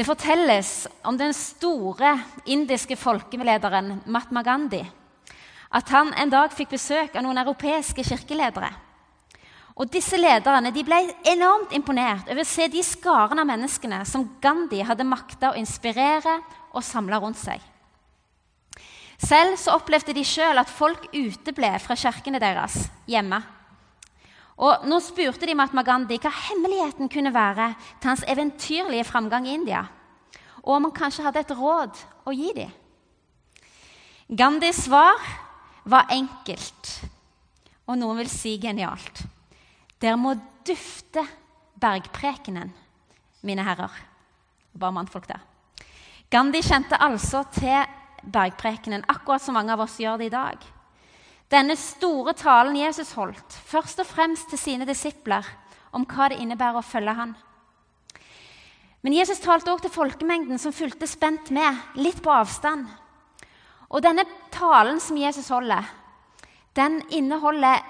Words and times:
Det 0.00 0.06
fortelles 0.08 0.86
om 1.04 1.16
den 1.20 1.34
store 1.36 2.14
indiske 2.48 2.96
folkelederen 2.96 3.98
Mahatma 4.08 4.40
Gandhi. 4.40 4.80
At 5.76 5.90
han 5.92 6.14
en 6.16 6.30
dag 6.32 6.54
fikk 6.56 6.70
besøk 6.72 7.18
av 7.18 7.26
noen 7.26 7.36
europeiske 7.42 8.06
kirkeledere. 8.08 8.70
Og 9.76 9.90
Disse 9.92 10.16
lederne 10.16 10.72
de 10.72 10.86
ble 10.88 11.02
enormt 11.28 11.76
imponert 11.76 12.32
over 12.32 12.40
å 12.40 12.48
se 12.48 12.70
de 12.72 12.80
skarene 12.80 13.44
av 13.44 13.50
menneskene 13.52 14.00
som 14.08 14.24
Gandhi 14.40 14.80
hadde 14.88 15.04
makta 15.04 15.52
å 15.52 15.60
inspirere 15.60 16.38
og 16.72 16.80
samle 16.80 17.20
rundt 17.20 17.42
seg. 17.42 17.60
Selv 19.20 19.60
så 19.60 19.76
opplevde 19.76 20.16
de 20.16 20.24
sjøl 20.24 20.64
at 20.64 20.72
folk 20.80 21.10
uteble 21.12 21.74
fra 21.84 21.98
kirkene 22.06 22.40
deres 22.40 22.86
hjemme. 23.04 23.42
Og 24.60 24.84
Nå 24.84 24.98
spurte 25.00 25.48
de 25.48 25.54
Mahatma 25.56 25.82
Gandhi 25.86 26.18
hva 26.20 26.32
hemmeligheten 26.48 27.08
kunne 27.12 27.32
være 27.32 27.72
til 28.00 28.10
hans 28.10 28.24
eventyrlige 28.28 29.06
framgang 29.08 29.48
i 29.48 29.54
India, 29.56 29.86
og 30.60 30.74
om 30.76 30.88
han 30.88 30.96
kanskje 30.96 31.24
hadde 31.24 31.40
et 31.40 31.54
råd 31.56 32.02
å 32.28 32.34
gi 32.36 32.52
dem. 32.58 32.74
Gandhis 34.36 34.84
svar 34.84 35.16
var 35.88 36.12
enkelt, 36.12 36.90
og 37.88 37.96
noen 37.98 38.20
vil 38.20 38.28
si 38.30 38.58
genialt. 38.60 39.24
Dere 40.00 40.18
må 40.20 40.34
dufte 40.68 41.24
bergprekenen, 41.80 42.70
mine 43.42 43.64
herrer. 43.64 43.96
Bare 44.76 44.94
mannfolk 44.94 45.26
der. 45.26 45.40
Gandhi 46.30 46.60
kjente 46.62 47.00
altså 47.00 47.42
til 47.56 47.88
bergprekenen, 48.22 49.08
akkurat 49.08 49.42
som 49.42 49.56
mange 49.56 49.72
av 49.72 49.82
oss 49.82 49.96
gjør 49.98 50.20
det 50.20 50.28
i 50.28 50.36
dag. 50.36 50.68
Denne 51.50 51.74
store 51.74 52.30
talen 52.38 52.76
Jesus 52.78 53.12
holdt, 53.18 53.56
først 53.66 53.98
og 53.98 54.06
fremst 54.06 54.52
til 54.52 54.60
sine 54.60 54.86
disipler, 54.86 55.46
om 55.90 56.04
hva 56.06 56.28
det 56.30 56.38
innebærer 56.38 56.78
å 56.78 56.86
følge 56.86 57.14
han. 57.18 57.32
Men 59.02 59.16
Jesus 59.16 59.40
talte 59.42 59.72
også 59.72 59.88
til 59.88 59.94
folkemengden 59.96 60.60
som 60.62 60.74
fulgte 60.76 61.08
spent 61.10 61.50
med, 61.50 61.78
litt 61.98 62.20
på 62.22 62.30
avstand. 62.30 62.84
Og 63.90 64.04
denne 64.04 64.26
talen 64.54 65.00
som 65.02 65.18
Jesus 65.18 65.48
holder, 65.50 65.88
den 66.78 67.00
inneholder 67.10 67.80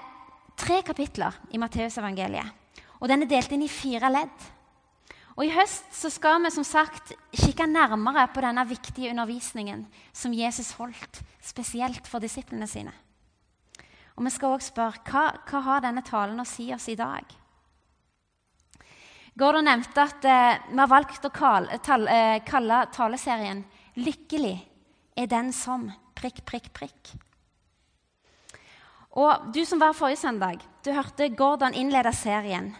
tre 0.57 0.79
kapitler 0.87 1.37
i 1.53 1.61
Matteusevangeliet. 1.61 2.57
Og 3.01 3.09
den 3.09 3.25
er 3.25 3.29
delt 3.29 3.53
inn 3.53 3.65
i 3.65 3.69
fire 3.69 4.09
ledd. 4.09 4.49
Og 5.37 5.45
I 5.45 5.53
høst 5.53 5.93
så 5.95 6.09
skal 6.13 6.41
vi 6.41 6.51
som 6.53 6.65
sagt 6.65 7.13
kikke 7.33 7.69
nærmere 7.69 8.25
på 8.33 8.41
denne 8.41 8.65
viktige 8.69 9.13
undervisningen 9.13 9.85
som 10.13 10.33
Jesus 10.33 10.73
holdt, 10.81 11.21
spesielt 11.41 12.09
for 12.09 12.23
disiplene 12.23 12.67
sine. 12.69 12.93
Og 14.21 14.25
Vi 14.25 14.31
skal 14.35 14.51
også 14.53 14.69
spørre 14.69 14.99
hva, 15.09 15.21
hva 15.49 15.59
har 15.65 15.79
denne 15.81 16.03
talen 16.05 16.37
å 16.37 16.45
si 16.45 16.67
oss 16.75 16.83
i 16.91 16.93
dag? 16.93 17.25
Gordon 19.33 19.65
nevnte 19.65 20.03
at 20.03 20.25
eh, 20.29 20.59
vi 20.67 20.77
har 20.77 20.89
valgt 20.91 21.23
å 21.25 21.31
kalle, 21.33 21.79
tal, 21.81 22.03
eh, 22.05 22.43
kalle 22.45 22.83
taleserien 22.93 23.63
'Lykkelig 23.97 24.59
er 25.17 25.25
den 25.25 25.49
som 25.51 25.87
prikk, 26.13 26.43
prikk, 26.45 26.69
prikk'. 26.69 27.15
Og 29.17 29.49
Du 29.55 29.65
som 29.65 29.79
var 29.81 29.97
forrige 29.97 30.21
søndag, 30.21 30.61
du 30.85 30.91
hørte 30.93 31.29
Gordon 31.35 31.73
innlede 31.73 32.13
serien. 32.13 32.75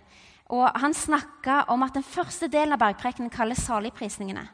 Og 0.45 0.69
Han 0.77 0.93
snakka 0.93 1.65
om 1.69 1.81
at 1.81 1.93
den 1.93 2.03
første 2.03 2.47
delen 2.47 2.73
av 2.73 2.79
bergprekenen 2.79 3.33
kalles 3.33 3.65
saligprisningene. 3.65 4.45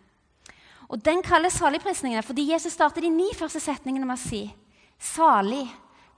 Og 0.89 1.03
Den 1.03 1.21
kalles 1.21 1.59
saligprisningene 1.59 2.23
fordi 2.23 2.47
Jesus 2.53 2.73
startet 2.73 3.03
de 3.03 3.09
ni 3.09 3.27
første 3.35 3.59
setningene 3.59 4.05
med 4.05 4.15
å 4.15 4.29
si 4.29 4.55
Salig 4.97 5.67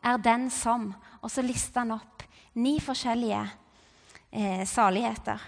er 0.03 0.17
den 0.23 0.49
som 0.49 0.93
Og 1.21 1.31
så 1.31 1.43
lister 1.43 1.83
han 1.83 1.97
opp 1.97 2.23
ni 2.55 2.77
forskjellige 2.79 3.41
eh, 4.31 4.63
saligheter. 4.67 5.39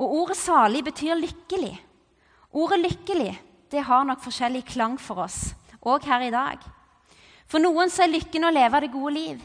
Og 0.00 0.14
Ordet 0.22 0.36
salig 0.40 0.80
betyr 0.84 1.18
lykkelig. 1.20 1.74
Ordet 2.56 2.80
lykkelig 2.80 3.34
det 3.70 3.84
har 3.86 4.06
nok 4.08 4.22
forskjellig 4.24 4.64
klang 4.66 4.96
for 4.98 5.22
oss, 5.26 5.52
òg 5.86 6.06
her 6.08 6.24
i 6.26 6.32
dag. 6.34 6.64
For 7.46 7.62
noen 7.62 7.90
så 7.92 8.02
er 8.04 8.14
lykken 8.14 8.48
å 8.48 8.54
leve 8.54 8.80
det 8.82 8.90
gode 8.90 9.12
liv. 9.14 9.44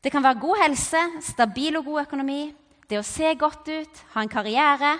Det 0.00 0.12
kan 0.12 0.24
være 0.24 0.40
god 0.42 0.60
helse, 0.64 1.00
stabil 1.24 1.78
og 1.78 1.86
god 1.88 2.02
økonomi, 2.02 2.42
det 2.88 2.98
å 2.98 3.06
se 3.06 3.32
godt 3.38 3.68
ut, 3.70 4.04
ha 4.14 4.24
en 4.24 4.32
karriere. 4.32 4.94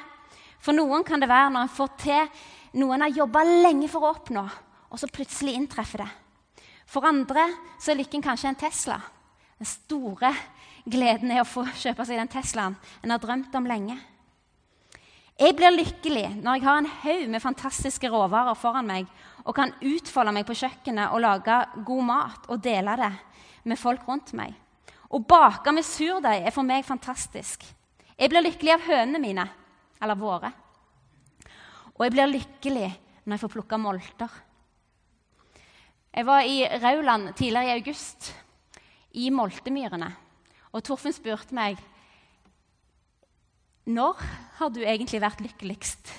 For 0.61 0.77
noen 0.77 1.05
kan 1.05 1.21
det 1.21 1.29
være 1.29 1.53
når 1.53 1.67
en 1.67 1.77
får 1.77 1.93
til 2.01 2.43
noe 2.81 2.95
en 2.95 3.05
har 3.05 3.17
jobba 3.17 3.45
lenge 3.49 3.89
for 3.91 4.07
å 4.07 4.15
oppnå, 4.15 4.45
og 4.91 5.01
så 5.01 5.09
plutselig 5.11 5.57
inntreffer 5.59 6.05
det. 6.05 6.11
For 6.91 7.07
andre 7.07 7.47
så 7.79 7.93
er 7.93 8.01
lykken 8.01 8.23
kanskje 8.25 8.51
en 8.51 8.59
Tesla. 8.59 8.99
Den 9.61 9.69
store 9.69 10.33
gleden 10.91 11.31
er 11.31 11.45
å 11.45 11.49
få 11.49 11.63
kjøpe 11.69 12.07
seg 12.07 12.19
den 12.19 12.31
Teslaen 12.33 12.75
en 13.03 13.13
har 13.15 13.21
drømt 13.23 13.55
om 13.55 13.69
lenge. 13.69 13.99
Jeg 15.41 15.55
blir 15.57 15.73
lykkelig 15.73 16.27
når 16.43 16.59
jeg 16.59 16.65
har 16.67 16.81
en 16.81 16.91
haug 17.05 17.29
med 17.33 17.41
fantastiske 17.41 18.11
råvarer 18.13 18.59
foran 18.59 18.89
meg 18.91 19.07
og 19.47 19.55
kan 19.57 19.73
utfolde 19.81 20.35
meg 20.37 20.45
på 20.49 20.57
kjøkkenet 20.59 21.15
og 21.15 21.23
lage 21.25 21.61
god 21.87 22.05
mat 22.11 22.51
og 22.51 22.61
dele 22.65 22.97
det 23.01 23.13
med 23.71 23.81
folk 23.81 24.05
rundt 24.09 24.35
meg. 24.37 24.53
Å 25.11 25.19
bake 25.19 25.73
med 25.73 25.87
surdeig 25.87 26.45
er 26.45 26.55
for 26.55 26.67
meg 26.67 26.85
fantastisk. 26.87 27.65
Jeg 28.19 28.29
blir 28.31 28.45
lykkelig 28.45 28.75
av 28.75 28.85
hønene 28.85 29.23
mine, 29.23 29.47
eller 30.03 30.19
våre. 30.19 30.51
Og 31.97 32.05
jeg 32.05 32.15
blir 32.15 32.31
lykkelig 32.35 32.91
når 33.25 33.35
jeg 33.35 33.43
får 33.45 33.55
plukke 33.57 33.81
molter. 33.81 34.37
Jeg 36.11 36.27
var 36.27 36.43
i 36.43 36.65
Rauland 36.83 37.31
tidligere 37.39 37.71
i 37.71 37.79
august, 37.79 38.33
i 39.15 39.31
Moltemyrene. 39.31 40.11
Og 40.75 40.83
Torfinn 40.87 41.15
spurte 41.15 41.55
meg 41.55 41.79
når 43.91 44.19
har 44.59 44.71
du 44.71 44.83
egentlig 44.83 45.21
vært 45.23 45.41
lykkeligst 45.43 46.11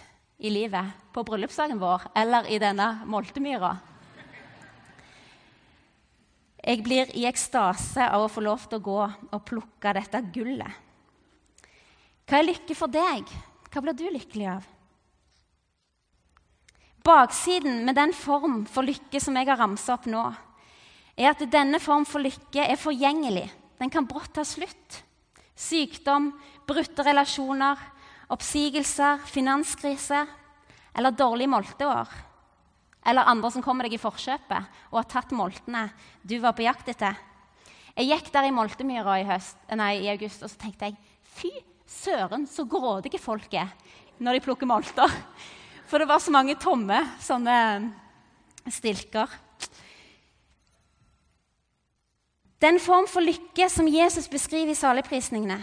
i 0.44 0.50
livet? 0.52 0.96
På 1.12 1.24
bryllupsdagen 1.28 1.80
vår 1.80 2.08
eller 2.18 2.48
i 2.52 2.60
denne 2.60 2.88
moltemyra? 3.08 3.76
Jeg 6.62 6.84
blir 6.86 7.12
i 7.18 7.28
ekstase 7.28 8.06
av 8.08 8.26
å 8.26 8.32
få 8.32 8.44
lov 8.46 8.68
til 8.70 8.80
å 8.80 8.86
gå 8.86 9.00
og 9.04 9.46
plukke 9.48 9.96
dette 9.98 10.24
gullet. 10.34 10.72
Hva 12.28 12.40
er 12.40 12.48
lykke 12.48 12.78
for 12.78 12.92
deg? 12.92 13.28
Hva 13.72 13.84
blir 13.84 13.98
du 13.98 14.06
lykkelig 14.08 14.50
av? 14.56 14.68
Baksiden 17.02 17.86
med 17.86 17.98
den 17.98 18.14
form 18.14 18.62
for 18.70 18.86
lykke 18.86 19.20
som 19.22 19.38
jeg 19.40 19.48
har 19.50 19.58
ramsa 19.58 19.96
opp 19.96 20.06
nå, 20.10 20.22
er 21.18 21.32
at 21.32 21.42
denne 21.52 21.80
form 21.82 22.06
for 22.06 22.22
lykke 22.22 22.66
er 22.68 22.78
forgjengelig. 22.80 23.48
Den 23.82 23.90
kan 23.90 24.06
brått 24.06 24.36
ta 24.36 24.46
slutt. 24.46 25.00
Sykdom, 25.58 26.30
brutte 26.70 27.04
relasjoner, 27.06 27.80
oppsigelser, 28.32 29.24
finanskrise 29.26 30.22
eller 30.96 31.16
dårlig 31.18 31.50
molteår. 31.50 32.12
Eller 33.10 33.30
andre 33.30 33.50
som 33.52 33.66
kommer 33.66 33.88
deg 33.88 33.98
i 33.98 34.02
forkjøpet 34.02 34.92
og 34.92 35.00
har 35.00 35.10
tatt 35.10 35.34
moltene 35.34 35.88
du 36.22 36.38
var 36.44 36.54
på 36.58 36.68
jakt 36.68 36.92
etter. 36.94 37.18
Jeg 37.98 38.08
gikk 38.08 38.30
der 38.34 38.48
i 38.48 38.54
Moltemyra 38.56 39.18
i, 39.20 39.26
høst, 39.28 39.58
nei, 39.76 39.96
i 40.06 40.12
august 40.14 40.46
og 40.46 40.52
så 40.54 40.62
tenkte 40.62 40.88
jeg, 40.88 41.00
fy 41.26 41.50
søren, 41.90 42.46
så 42.48 42.64
grådige 42.70 43.20
folk 43.20 43.52
er 43.58 43.74
når 44.22 44.38
de 44.38 44.44
plukker 44.46 44.70
molter. 44.70 45.12
For 45.92 46.00
det 46.00 46.08
var 46.08 46.22
så 46.24 46.32
mange 46.32 46.54
tomme 46.56 47.02
sånne 47.20 47.54
stilker. 48.72 49.28
Den 52.64 52.80
form 52.80 53.10
for 53.12 53.26
lykke 53.26 53.68
som 53.68 53.90
Jesus 53.92 54.30
beskriver 54.32 54.72
i 54.72 54.78
saligprisningene, 54.80 55.60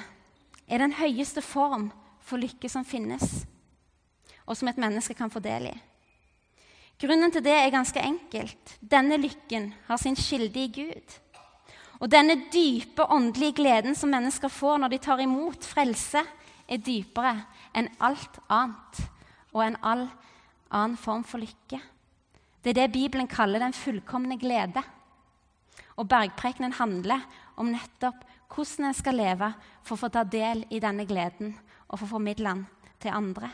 er 0.68 0.84
den 0.84 0.92
høyeste 0.98 1.40
form 1.40 1.88
for 2.20 2.36
lykke 2.36 2.68
som 2.68 2.84
finnes, 2.84 3.24
og 4.44 4.58
som 4.58 4.68
et 4.68 4.84
menneske 4.84 5.16
kan 5.16 5.32
få 5.32 5.40
del 5.40 5.70
i. 5.72 5.76
Grunnen 7.00 7.32
til 7.32 7.48
det 7.48 7.56
er 7.56 7.72
ganske 7.72 8.04
enkelt. 8.04 8.76
Denne 8.84 9.16
lykken 9.16 9.72
har 9.88 9.96
sin 9.96 10.18
kilde 10.18 10.60
i 10.60 10.68
Gud. 10.68 11.20
Og 12.04 12.10
denne 12.12 12.42
dype 12.52 13.06
åndelige 13.08 13.62
gleden 13.62 13.96
som 13.96 14.12
mennesker 14.12 14.52
får 14.52 14.82
når 14.82 14.92
de 14.92 15.04
tar 15.08 15.24
imot 15.24 15.64
frelse, 15.64 16.20
er 16.68 16.84
dypere 16.84 17.38
enn 17.72 17.88
alt 18.04 18.42
annet 18.52 19.08
og 19.54 19.62
enn 19.64 19.78
all 19.82 20.06
annen 20.68 20.96
form 21.00 21.24
for 21.24 21.40
lykke. 21.42 21.80
Det 22.62 22.72
er 22.72 22.80
det 22.82 22.92
Bibelen 22.92 23.28
kaller 23.30 23.62
den 23.62 23.76
fullkomne 23.76 24.38
glede. 24.38 24.82
Og 25.96 26.08
bergprekenen 26.08 26.74
handler 26.78 27.24
om 27.56 27.70
nettopp 27.72 28.24
hvordan 28.54 28.88
en 28.88 28.96
skal 28.96 29.18
leve 29.18 29.52
for 29.84 29.96
å 29.96 30.02
få 30.02 30.10
ta 30.12 30.24
del 30.24 30.64
i 30.74 30.80
denne 30.82 31.06
gleden 31.08 31.54
og 31.88 32.00
få 32.00 32.10
formidle 32.10 32.54
den 32.54 32.66
til 33.00 33.14
andre. 33.14 33.50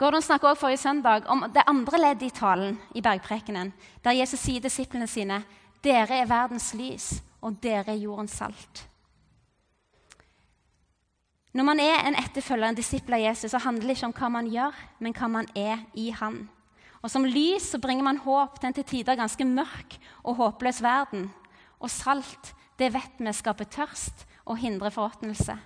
Gordon 0.00 0.22
snakket 0.24 0.48
også 0.48 0.60
forrige 0.60 0.80
søndag 0.80 1.26
om 1.28 1.44
det 1.52 1.66
andre 1.68 1.98
leddet 2.00 2.30
i 2.30 2.36
talen 2.38 2.78
i 2.96 3.02
bergprekenen, 3.04 3.72
der 4.04 4.16
Jesus 4.16 4.40
sier 4.40 4.62
disiplene 4.64 5.06
sine 5.06 5.42
dere 5.84 6.22
er 6.22 6.28
verdens 6.28 6.72
lys, 6.74 7.18
og 7.40 7.58
dere 7.60 7.92
er 7.92 8.00
jordens 8.00 8.36
salt. 8.36 8.89
Når 11.52 11.66
man 11.66 11.80
er 11.82 12.04
en 12.06 12.14
etterfølger, 12.14 12.68
en 12.70 12.78
disippel 12.78 13.16
av 13.16 13.24
Jesus, 13.24 13.50
så 13.50 13.58
handler 13.58 13.88
det 13.88 13.96
ikke 13.96 14.06
om 14.06 14.14
hva 14.14 14.28
man 14.30 14.50
gjør, 14.50 14.76
men 15.02 15.14
hva 15.16 15.28
man 15.28 15.48
er 15.58 15.80
i 15.98 16.10
Han. 16.14 16.44
Og 17.02 17.10
Som 17.10 17.24
lys 17.24 17.72
så 17.72 17.80
bringer 17.80 18.04
man 18.06 18.20
håp 18.22 18.60
til 18.60 18.68
en 18.68 18.76
til 18.76 18.84
tider 18.84 19.18
ganske 19.18 19.44
mørk 19.44 19.96
og 20.22 20.36
håpløs 20.36 20.82
verden. 20.82 21.30
Og 21.80 21.90
salt, 21.90 22.52
det 22.78 22.92
vet 22.94 23.18
vi 23.18 23.32
skaper 23.32 23.64
tørst 23.64 24.26
og 24.44 24.60
hindrer 24.60 24.94
forråtnelse. 24.94 25.56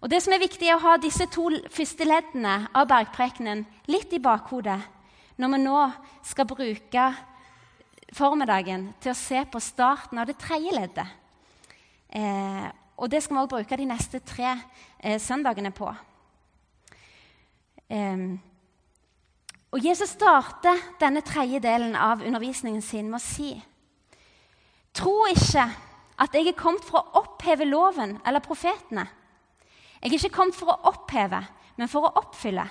Og 0.00 0.10
Det 0.10 0.22
som 0.22 0.34
er 0.36 0.44
viktig, 0.44 0.68
er 0.68 0.76
å 0.76 0.84
ha 0.84 0.96
disse 1.00 1.26
to 1.32 1.48
første 1.72 2.04
leddene 2.04 2.68
av 2.76 2.86
bergprekenen 2.86 3.64
litt 3.88 4.12
i 4.12 4.20
bakhodet 4.20 4.80
når 5.40 5.50
vi 5.50 5.58
nå 5.64 5.78
skal 6.22 6.46
bruke 6.46 7.04
formiddagen 8.14 8.92
til 9.00 9.10
å 9.10 9.18
se 9.18 9.40
på 9.50 9.62
starten 9.64 10.20
av 10.20 10.28
det 10.28 10.36
tredje 10.38 10.74
leddet. 10.76 11.08
Eh, 12.14 12.68
og 12.96 13.10
det 13.10 13.22
skal 13.22 13.36
vi 13.36 13.40
også 13.42 13.56
bruke 13.56 13.76
de 13.76 13.86
neste 13.88 14.18
tre 14.18 14.54
eh, 15.00 15.20
søndagene 15.20 15.70
på. 15.74 15.90
Um, 17.90 18.40
og 19.74 19.82
Jesus 19.84 20.14
starter 20.14 20.78
denne 21.00 21.20
tredje 21.26 21.60
delen 21.60 21.96
av 21.96 22.22
undervisningen 22.22 22.82
sin 22.82 23.10
med 23.10 23.18
å 23.18 23.24
si 23.24 23.50
Tro 24.94 25.26
ikke 25.26 25.66
at 26.22 26.36
jeg 26.38 26.46
er 26.48 26.56
kommet 26.56 26.86
for 26.86 27.02
å 27.02 27.24
oppheve 27.24 27.66
loven 27.66 28.14
eller 28.22 28.42
profetene. 28.44 29.02
Jeg 29.98 30.12
er 30.12 30.14
ikke 30.14 30.36
kommet 30.36 30.54
for 30.54 30.70
å 30.70 30.92
oppheve, 30.92 31.40
men 31.74 31.90
for 31.90 32.06
å 32.06 32.12
oppfylle. 32.20 32.62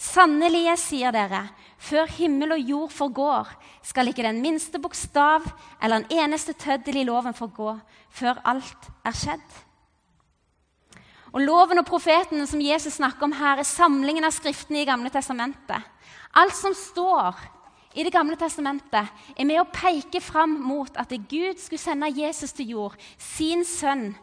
Sannelig, 0.00 0.64
jeg 0.66 0.80
sier 0.82 1.14
dere, 1.14 1.44
før 1.78 2.08
himmel 2.16 2.56
og 2.56 2.64
jord 2.70 2.90
forgår, 2.90 3.52
skal 3.82 4.10
ikke 4.10 4.26
den 4.26 4.40
minste 4.42 4.80
bokstav 4.82 5.46
eller 5.82 6.02
en 6.02 6.24
eneste 6.24 6.56
tøddel 6.58 6.98
i 7.02 7.06
loven 7.06 7.36
forgå, 7.36 7.76
før 8.10 8.40
alt 8.44 8.90
er 9.06 9.14
skjedd. 9.14 9.62
Og 11.34 11.42
Loven 11.42 11.80
og 11.82 11.86
profetene 11.88 12.46
som 12.46 12.60
Jesus 12.62 13.00
snakker 13.00 13.26
om 13.26 13.32
her, 13.34 13.58
er 13.58 13.66
samlingen 13.66 14.22
av 14.26 14.30
skriftene 14.36 14.84
i 14.84 14.86
Gamle 14.86 15.10
testamentet. 15.10 15.82
Alt 16.38 16.54
som 16.54 16.74
står 16.78 17.34
i 17.94 18.02
Det 18.02 18.12
gamle 18.12 18.36
testamentet, 18.38 19.10
er 19.38 19.46
med 19.46 19.60
å 19.60 19.70
peke 19.70 20.18
fram 20.22 20.56
mot 20.66 20.96
at 20.98 21.12
Gud 21.30 21.60
skulle 21.62 21.78
sende 21.78 22.10
Jesus 22.10 22.52
til 22.52 22.72
jord, 22.74 22.96
sin 23.18 23.62
sønn, 23.64 24.16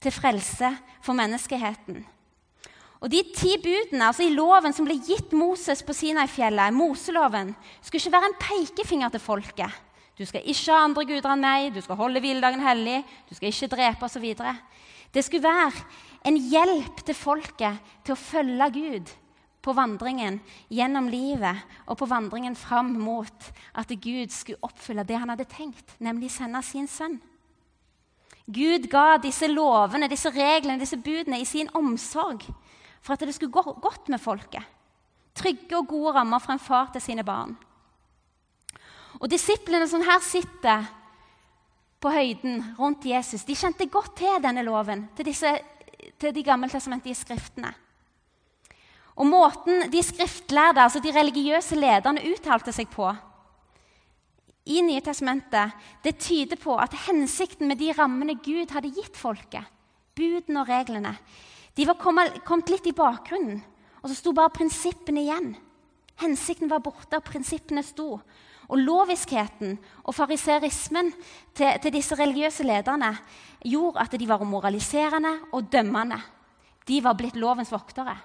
til 0.00 0.12
frelse 0.12 0.70
for 1.04 1.16
menneskeheten. 1.16 2.06
Og 2.98 3.10
De 3.10 3.20
ti 3.34 3.54
budene 3.62 4.08
altså 4.08 4.24
i 4.26 4.34
loven 4.34 4.74
som 4.74 4.86
ble 4.88 4.96
gitt 5.06 5.34
Moses 5.36 5.84
på 5.86 5.94
Sinai-fjellet, 5.94 6.74
Moseloven, 6.74 7.52
skulle 7.80 8.02
ikke 8.02 8.16
være 8.16 8.30
en 8.32 8.40
pekefinger 8.42 9.12
til 9.14 9.22
folket. 9.22 9.84
Du 10.18 10.24
skal 10.26 10.42
ikke 10.42 10.74
ha 10.74 10.82
andre 10.82 11.04
guder 11.06 11.30
enn 11.30 11.44
meg, 11.44 11.68
du 11.70 11.78
skal 11.84 11.98
holde 12.00 12.18
hviledagen 12.18 12.64
hellig, 12.64 13.04
du 13.28 13.36
skal 13.36 13.52
ikke 13.52 13.70
drepe 13.70 14.08
osv. 14.08 14.26
Det 15.14 15.22
skulle 15.24 15.46
være 15.46 15.84
en 16.26 16.40
hjelp 16.50 17.04
til 17.06 17.14
folket 17.14 17.78
til 18.02 18.16
å 18.16 18.18
følge 18.18 18.70
Gud 18.74 19.14
på 19.62 19.74
vandringen 19.76 20.40
gjennom 20.74 21.06
livet 21.12 21.62
og 21.86 22.00
på 22.00 22.08
vandringen 22.10 22.56
fram 22.58 22.90
mot 22.98 23.50
at 23.78 23.94
Gud 23.94 24.34
skulle 24.34 24.62
oppfylle 24.66 25.06
det 25.06 25.18
han 25.22 25.30
hadde 25.30 25.46
tenkt, 25.50 25.94
nemlig 26.02 26.32
sende 26.34 26.64
sin 26.66 26.90
sønn. 26.90 27.18
Gud 28.48 28.88
ga 28.90 29.18
disse 29.22 29.46
lovene, 29.46 30.08
disse 30.10 30.32
reglene, 30.32 30.80
disse 30.80 30.98
budene 30.98 31.38
i 31.38 31.46
sin 31.46 31.68
omsorg 31.76 32.46
for 33.00 33.14
at 33.14 33.24
det 33.24 33.34
skulle 33.36 33.54
gå 33.54 33.78
godt 33.82 34.10
med 34.12 34.20
folket. 34.22 34.64
Trygge 35.38 35.78
og 35.78 35.88
gode 35.88 36.14
rammer 36.16 36.42
fra 36.42 36.56
en 36.56 36.62
far 36.62 36.90
til 36.92 37.02
sine 37.04 37.24
barn. 37.24 37.56
Og 39.18 39.30
Disiplene 39.30 39.88
som 39.90 40.02
her 40.04 40.22
sitter 40.22 40.86
på 41.98 42.10
høyden 42.14 42.62
rundt 42.78 43.06
Jesus, 43.06 43.44
de 43.46 43.56
kjente 43.58 43.88
godt 43.90 44.16
til 44.20 44.42
denne 44.42 44.62
loven, 44.66 45.08
til, 45.16 45.26
disse, 45.26 45.50
til 46.18 46.34
de 46.34 46.44
gammeltestamentlige 46.46 47.18
skriftene. 47.18 47.72
Og 49.18 49.26
Måten 49.26 49.88
de 49.90 50.02
skriftlærde, 50.02 50.84
altså 50.84 51.02
de 51.02 51.14
religiøse 51.14 51.74
lederne, 51.74 52.22
uttalte 52.30 52.74
seg 52.74 52.90
på 52.92 53.08
i 54.68 54.82
Nye 54.84 55.00
testamentet, 55.00 55.72
det 56.04 56.18
tyder 56.20 56.58
på 56.60 56.74
at 56.76 56.92
hensikten 57.06 57.70
med 57.70 57.80
de 57.80 57.88
rammene 57.96 58.36
Gud 58.44 58.68
hadde 58.74 58.92
gitt 58.92 59.16
folket, 59.16 59.64
budene 60.18 60.60
og 60.60 60.68
reglene, 60.68 61.14
de 61.78 61.86
var 61.86 61.94
kommet, 61.94 62.70
litt 62.72 62.88
i 62.90 62.96
bakgrunnen, 62.96 63.60
og 64.02 64.10
så 64.10 64.16
sto 64.18 64.32
bare 64.34 64.50
prinsippene 64.50 65.22
igjen. 65.22 65.52
Hensikten 66.18 66.70
var 66.70 66.82
borte, 66.82 67.20
og 67.20 67.26
prinsippene 67.26 67.84
sto. 67.86 68.16
Og 68.68 68.80
loviskheten 68.82 69.76
og 70.02 70.16
fariserismen 70.16 71.12
til, 71.56 71.70
til, 71.78 71.94
disse 71.94 72.18
religiøse 72.18 72.66
lederne 72.66 73.12
gjorde 73.62 74.02
at 74.02 74.16
de 74.18 74.26
var 74.28 74.42
moraliserende 74.42 75.36
og 75.54 75.70
dømmende. 75.70 76.18
De 76.88 76.98
var 77.04 77.14
blitt 77.16 77.38
lovens 77.38 77.70
voktere. 77.72 78.16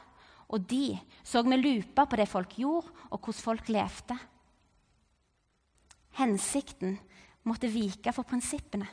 Og 0.50 0.66
de 0.70 0.98
så 1.24 1.46
med 1.46 1.62
lupa 1.62 2.08
på 2.10 2.18
det 2.20 2.28
folk 2.30 2.58
gjorde, 2.58 2.90
og 3.14 3.22
hvordan 3.22 3.46
folk 3.46 3.70
levde. 3.70 4.18
Hensikten 6.18 6.98
måtte 7.46 7.70
vike 7.70 8.14
for 8.18 8.26
prinsippene. 8.26 8.90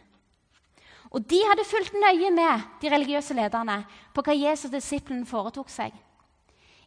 Og 1.10 1.24
de 1.26 1.40
hadde 1.42 1.66
fulgt 1.66 1.96
nøye 1.98 2.30
med, 2.30 2.66
de 2.82 2.90
religiøse 2.92 3.34
lederne, 3.34 3.82
på 4.14 4.22
hva 4.22 4.36
Jesus 4.36 4.68
og 4.68 4.76
disiplene 4.76 5.26
foretok 5.26 5.70
seg. 5.72 5.94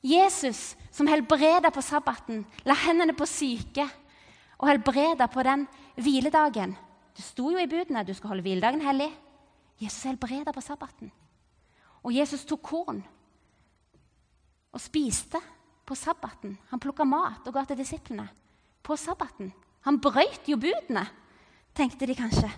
Jesus, 0.03 0.75
som 0.91 1.07
helbreda 1.07 1.71
på 1.71 1.83
sabbaten, 1.83 2.43
la 2.67 2.75
hendene 2.85 3.15
på 3.15 3.27
syke 3.27 3.85
og 4.59 4.67
helbreda 4.69 5.27
på 5.31 5.43
den 5.43 5.65
hviledagen. 5.95 6.75
Det 7.15 7.23
sto 7.23 7.51
jo 7.51 7.59
i 7.59 7.69
budene 7.69 8.03
du 8.03 8.13
skal 8.15 8.33
holde 8.33 8.45
hviledagen 8.45 8.83
hellig. 8.83 9.09
Jesus 9.79 10.07
helbreda 10.07 10.53
på 10.55 10.63
sabbaten. 10.63 11.11
Og 12.03 12.15
Jesus 12.15 12.43
tok 12.47 12.63
korn 12.67 13.03
og 14.73 14.81
spiste 14.81 15.39
på 15.85 15.95
sabbaten. 15.95 16.57
Han 16.71 16.81
plukka 16.83 17.05
mat 17.07 17.47
og 17.47 17.55
ga 17.55 17.63
til 17.67 17.79
disiplene 17.79 18.27
på 18.83 18.95
sabbaten. 18.99 19.51
Han 19.83 19.99
brøyt 20.03 20.47
jo 20.47 20.57
budene, 20.59 21.03
tenkte 21.75 22.07
de 22.07 22.15
kanskje. 22.15 22.51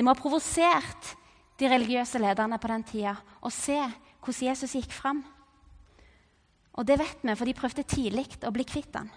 Det 0.00 0.04
må 0.06 0.14
ha 0.14 0.16
provosert 0.16 1.10
de 1.60 1.68
religiøse 1.68 2.16
lederne 2.22 2.56
på 2.56 2.68
den 2.70 2.84
tida 2.88 3.10
å 3.44 3.50
se 3.52 3.76
hvordan 3.76 4.46
Jesus 4.46 4.72
gikk 4.78 4.94
fram. 4.96 5.18
Og 6.80 6.86
det 6.88 6.96
vet 7.02 7.20
vi, 7.20 7.34
for 7.36 7.44
de 7.44 7.54
prøvde 7.58 7.84
tidlig 7.84 8.24
å 8.48 8.52
bli 8.54 8.64
kvitt 8.64 8.96
han. 8.96 9.10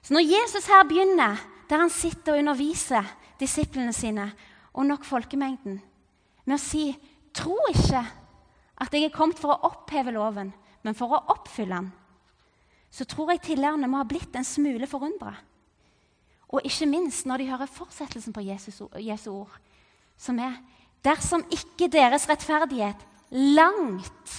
Så 0.00 0.16
når 0.16 0.24
Jesus 0.24 0.70
her 0.72 0.88
begynner, 0.88 1.36
der 1.68 1.82
han 1.84 1.92
sitter 1.92 2.32
og 2.32 2.40
underviser 2.40 3.12
disiplene 3.36 3.92
sine 3.92 4.30
og 4.72 4.88
nok 4.88 5.04
folkemengden, 5.04 5.76
med 6.48 6.56
å 6.56 6.64
si 6.64 6.86
Tro 7.36 7.58
ikke 7.68 8.00
at 8.00 8.96
jeg 8.96 9.10
er 9.10 9.12
kommet 9.12 9.44
for 9.44 9.52
å 9.52 9.68
oppheve 9.68 10.16
loven, 10.16 10.54
men 10.88 10.96
for 10.96 11.12
å 11.12 11.24
oppfylle 11.36 11.82
den, 11.82 11.92
så 12.88 13.04
tror 13.04 13.34
jeg 13.34 13.44
tilhørende 13.50 13.92
må 13.92 14.00
ha 14.00 14.08
blitt 14.08 14.40
en 14.40 14.48
smule 14.48 14.88
forundra. 14.88 15.36
Og 16.52 16.64
ikke 16.64 16.86
minst 16.86 17.26
når 17.26 17.40
de 17.40 17.50
hører 17.50 17.70
fortsettelsen 17.70 18.32
på 18.32 18.44
Jesus, 18.44 18.82
Jesu 19.00 19.30
ord, 19.32 19.60
som 20.16 20.38
er 20.38 20.60
Dersom 21.04 21.42
ikke 21.52 21.90
deres 21.92 22.24
rettferdighet 22.30 23.02
langt 23.54 24.38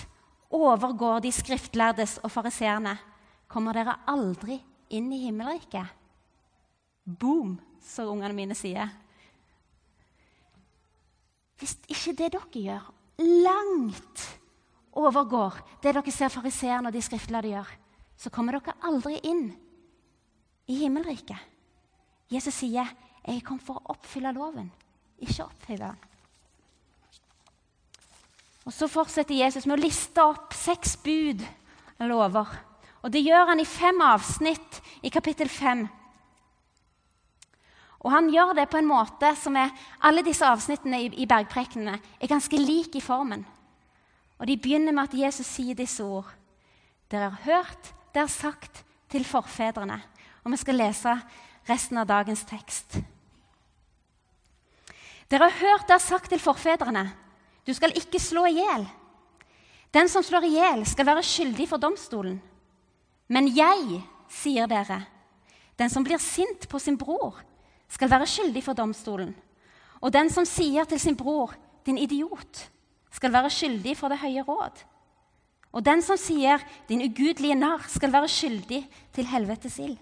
overgår 0.50 1.22
de 1.22 1.32
skriftlærdes 1.34 2.18
og 2.26 2.32
fariseerne, 2.34 2.96
kommer 3.48 3.78
dere 3.78 4.00
aldri 4.10 4.58
inn 4.90 5.12
i 5.14 5.22
himmelriket. 5.28 5.86
Boom, 7.06 7.60
så 7.86 8.08
ungene 8.10 8.34
mine 8.34 8.58
sier. 8.58 8.90
Hvis 11.62 11.78
ikke 11.86 12.16
det 12.18 12.32
dere 12.34 12.50
gjør, 12.50 12.90
langt 13.46 14.26
overgår 14.98 15.62
det 15.84 15.94
dere 15.94 16.12
ser 16.12 16.34
fariseerne 16.34 16.90
og 16.90 16.96
de 16.98 17.04
skriftlærde 17.06 17.54
gjør, 17.54 17.70
så 18.18 18.32
kommer 18.34 18.58
dere 18.58 18.74
aldri 18.90 19.20
inn 19.22 19.52
i 20.66 20.82
himmelriket. 20.82 21.38
Jesus 22.32 22.54
sier, 22.54 22.86
'Jeg 23.28 23.44
kom 23.44 23.60
for 23.60 23.74
å 23.74 23.92
oppfylle 23.94 24.32
loven, 24.32 24.72
ikke 25.20 25.46
oppfylle 25.46 25.86
den'. 25.86 26.16
Og 28.66 28.74
Så 28.74 28.88
fortsetter 28.88 29.36
Jesus 29.36 29.66
med 29.66 29.78
å 29.78 29.82
liste 29.82 30.24
opp 30.24 30.54
seks 30.54 30.98
bud 30.98 31.44
og 32.00 32.08
lover. 32.08 32.48
Og 33.04 33.12
Det 33.12 33.22
gjør 33.22 33.52
han 33.52 33.60
i 33.60 33.66
fem 33.66 34.02
avsnitt 34.02 34.82
i 35.04 35.10
kapittel 35.10 35.50
fem. 35.50 35.88
Og 38.00 38.12
Han 38.12 38.30
gjør 38.30 38.54
det 38.54 38.70
på 38.70 38.78
en 38.78 38.90
måte 38.90 39.36
som 39.36 39.56
er 39.56 39.70
Alle 40.02 40.24
disse 40.24 40.46
avsnittene 40.46 41.02
i, 41.02 41.12
i 41.22 41.26
bergprekenene 41.26 42.00
er 42.22 42.28
ganske 42.28 42.58
like 42.58 42.98
i 42.98 43.02
formen. 43.02 43.46
Og 44.40 44.48
De 44.48 44.58
begynner 44.58 44.92
med 44.92 45.04
at 45.04 45.14
Jesus 45.14 45.48
sier 45.48 45.76
disse 45.76 46.04
ord. 46.04 46.28
Dere 47.12 47.30
har 47.30 47.42
hørt, 47.46 47.94
dere 48.14 48.26
har 48.26 48.34
sagt 48.34 48.84
til 49.10 49.26
forfedrene. 49.26 50.02
Og 50.44 50.52
Vi 50.52 50.58
skal 50.58 50.76
lese 50.76 51.22
resten 51.68 51.98
av 51.98 52.08
dagens 52.10 52.46
tekst. 52.48 53.00
Dere 55.30 55.50
har 55.50 55.60
hørt 55.62 55.88
det 55.90 55.96
er 55.98 56.04
sagt 56.04 56.30
til 56.30 56.42
forfedrene 56.42 57.08
du 57.66 57.74
skal 57.74 57.96
ikke 57.98 58.22
slå 58.22 58.46
i 58.46 58.60
hjel. 58.60 58.86
Den 59.96 60.10
som 60.12 60.24
slår 60.24 60.46
i 60.46 60.54
hjel, 60.54 60.84
skal 60.86 61.08
være 61.08 61.24
skyldig 61.26 61.66
for 61.70 61.82
domstolen. 61.82 62.38
Men 63.32 63.48
jeg, 63.50 64.04
sier 64.30 64.70
dere, 64.70 65.00
den 65.80 65.90
som 65.90 66.06
blir 66.06 66.22
sint 66.22 66.68
på 66.70 66.80
sin 66.80 66.98
bror, 67.00 67.40
skal 67.90 68.12
være 68.12 68.28
skyldig 68.30 68.62
for 68.66 68.78
domstolen. 68.78 69.34
Og 70.02 70.14
den 70.14 70.30
som 70.30 70.46
sier 70.46 70.86
til 70.86 71.00
sin 71.02 71.18
bror, 71.18 71.56
din 71.86 71.98
idiot, 71.98 72.68
skal 73.10 73.34
være 73.34 73.50
skyldig 73.50 73.96
for 73.98 74.12
det 74.12 74.20
høye 74.22 74.44
råd. 74.46 74.84
Og 75.76 75.84
den 75.86 76.04
som 76.06 76.20
sier, 76.20 76.62
din 76.90 77.02
ugudelige 77.08 77.58
narr, 77.58 77.88
skal 77.90 78.14
være 78.14 78.30
skyldig 78.32 78.84
til 79.16 79.28
helvetes 79.32 79.80
ild. 79.80 79.98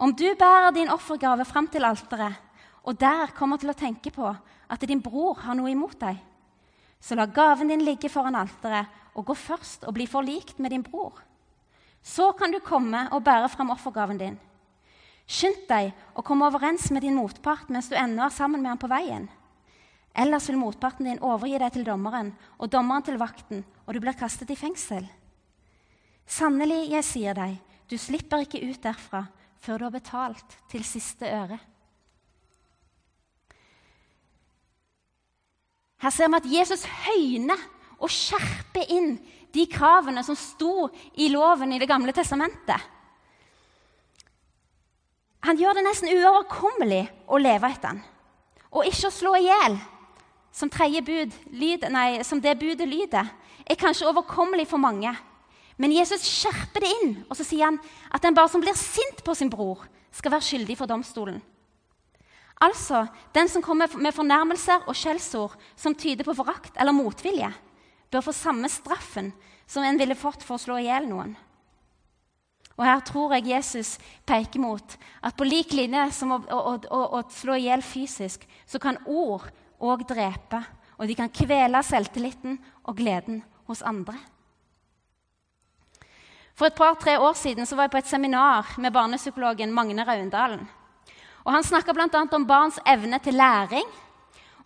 Om 0.00 0.14
du 0.16 0.24
bærer 0.34 0.72
din 0.72 0.88
offergave 0.88 1.44
fram 1.44 1.66
til 1.68 1.84
alteret 1.84 2.38
og 2.82 2.96
der 3.00 3.32
kommer 3.36 3.60
til 3.60 3.72
å 3.72 3.76
tenke 3.76 4.12
på 4.14 4.26
at 4.30 4.84
din 4.88 5.02
bror 5.04 5.42
har 5.44 5.56
noe 5.58 5.72
imot 5.72 5.98
deg, 6.00 6.16
så 7.00 7.16
la 7.16 7.26
gaven 7.28 7.68
din 7.68 7.84
ligge 7.84 8.10
foran 8.12 8.38
alteret 8.38 8.88
og 9.16 9.26
gå 9.28 9.36
først 9.36 9.84
og 9.88 9.94
bli 9.96 10.06
forlikt 10.08 10.60
med 10.60 10.72
din 10.72 10.84
bror. 10.84 11.18
Så 12.02 12.30
kan 12.32 12.52
du 12.52 12.60
komme 12.64 13.06
og 13.12 13.24
bære 13.24 13.50
fram 13.52 13.72
offergaven 13.74 14.20
din. 14.20 14.38
Skynd 15.30 15.66
deg 15.68 15.92
å 16.16 16.24
komme 16.26 16.48
overens 16.48 16.88
med 16.90 17.04
din 17.04 17.18
motpart 17.18 17.68
mens 17.68 17.90
du 17.90 17.96
ennå 17.98 18.24
er 18.24 18.34
sammen 18.34 18.62
med 18.62 18.72
ham 18.72 18.80
på 18.80 18.90
veien. 18.90 19.28
Ellers 20.16 20.48
vil 20.48 20.58
motparten 20.58 21.06
din 21.06 21.20
overgi 21.22 21.58
deg 21.60 21.74
til 21.74 21.84
dommeren 21.86 22.32
og 22.58 22.72
dommeren 22.72 23.04
til 23.06 23.20
vakten, 23.20 23.62
og 23.86 23.94
du 23.94 24.00
blir 24.02 24.16
kastet 24.18 24.50
i 24.50 24.58
fengsel. 24.58 25.04
Sannelig, 26.26 26.88
jeg 26.90 27.06
sier 27.06 27.36
deg, 27.36 27.60
du 27.86 27.98
slipper 27.98 28.42
ikke 28.46 28.62
ut 28.64 28.80
derfra 28.82 29.26
før 29.60 29.78
du 29.78 29.84
har 29.86 29.94
betalt 29.94 30.56
til 30.70 30.84
siste 30.86 31.28
øre. 31.28 31.58
Her 36.00 36.14
ser 36.14 36.30
vi 36.32 36.40
at 36.40 36.48
Jesus 36.48 36.86
høyner 37.04 37.60
og 38.00 38.08
skjerper 38.12 38.88
inn 38.88 39.18
de 39.52 39.66
kravene 39.68 40.22
som 40.24 40.38
sto 40.38 40.88
i 41.20 41.28
loven 41.28 41.74
i 41.74 41.78
Det 41.78 41.88
gamle 41.88 42.14
testamentet. 42.16 42.80
Han 45.44 45.56
gjør 45.56 45.76
det 45.76 45.84
nesten 45.84 46.12
uoverkommelig 46.12 47.02
å 47.28 47.40
leve 47.40 47.68
etter 47.68 47.94
den. 47.96 48.02
Og 48.70 48.86
ikke 48.86 49.08
å 49.08 49.14
slå 49.14 49.34
i 49.38 49.46
hjel, 49.48 49.76
som, 50.52 50.70
bud, 50.70 51.34
som 52.24 52.40
det 52.40 52.58
budet 52.60 52.88
lyder, 52.88 53.26
er 53.66 53.78
kanskje 53.78 54.08
overkommelig 54.08 54.68
for 54.68 54.78
mange. 54.78 55.12
Men 55.80 55.94
Jesus 55.96 56.26
skjerper 56.28 56.84
det 56.84 56.90
inn, 56.98 57.14
og 57.30 57.38
så 57.38 57.46
sier 57.46 57.70
han 57.70 57.78
at 58.12 58.20
den 58.22 58.36
bare 58.36 58.52
som 58.52 58.60
blir 58.60 58.76
sint 58.76 59.24
på 59.24 59.34
sin 59.36 59.50
bror, 59.52 59.86
skal 60.12 60.34
være 60.34 60.44
skyldig 60.44 60.76
for 60.76 60.90
domstolen. 60.90 61.38
Altså, 62.60 63.06
den 63.32 63.48
som 63.48 63.62
kommer 63.64 63.88
med 63.96 64.12
fornærmelser 64.12 64.84
og 64.90 64.96
skjellsord 64.98 65.54
som 65.78 65.94
tyder 65.96 66.26
på 66.26 66.34
forakt 66.36 66.74
eller 66.76 66.92
motvilje, 66.92 67.48
bør 68.10 68.26
få 68.26 68.34
samme 68.36 68.68
straffen 68.68 69.30
som 69.70 69.86
en 69.86 70.00
ville 70.00 70.18
fått 70.18 70.44
for 70.44 70.58
å 70.58 70.60
slå 70.60 70.80
i 70.80 70.88
hjel 70.90 71.06
noen. 71.08 71.32
Og 72.76 72.84
Her 72.84 73.00
tror 73.04 73.34
jeg 73.36 73.48
Jesus 73.52 73.94
peker 74.28 74.60
mot 74.60 74.96
at 75.22 75.36
på 75.36 75.46
lik 75.46 75.72
linje 75.76 76.06
som 76.16 76.34
å, 76.36 76.40
å, 76.48 76.74
å, 76.80 77.00
å 77.16 77.22
slå 77.32 77.56
i 77.56 77.66
hjel 77.68 77.84
fysisk, 77.84 78.44
så 78.66 78.80
kan 78.82 79.00
ord 79.04 79.48
òg 79.80 80.04
drepe. 80.08 80.60
Og 81.00 81.08
de 81.08 81.16
kan 81.16 81.32
kvele 81.32 81.80
selvtilliten 81.84 82.58
og 82.84 82.96
gleden 82.96 83.40
hos 83.68 83.84
andre. 83.84 84.18
For 86.60 86.68
et 86.68 86.76
par-tre 86.76 87.14
år 87.16 87.38
siden 87.40 87.64
var 87.72 87.86
jeg 87.86 87.90
på 87.94 87.98
et 88.02 88.08
seminar 88.10 88.74
med 88.76 88.92
barnepsykologen 88.92 89.70
Magne 89.72 90.04
Raundalen. 90.04 90.66
Og 91.40 91.52
Han 91.54 91.64
snakka 91.64 91.94
bl.a. 91.96 92.20
om 92.36 92.44
barns 92.46 92.76
evne 92.84 93.16
til 93.18 93.34
læring, 93.34 93.86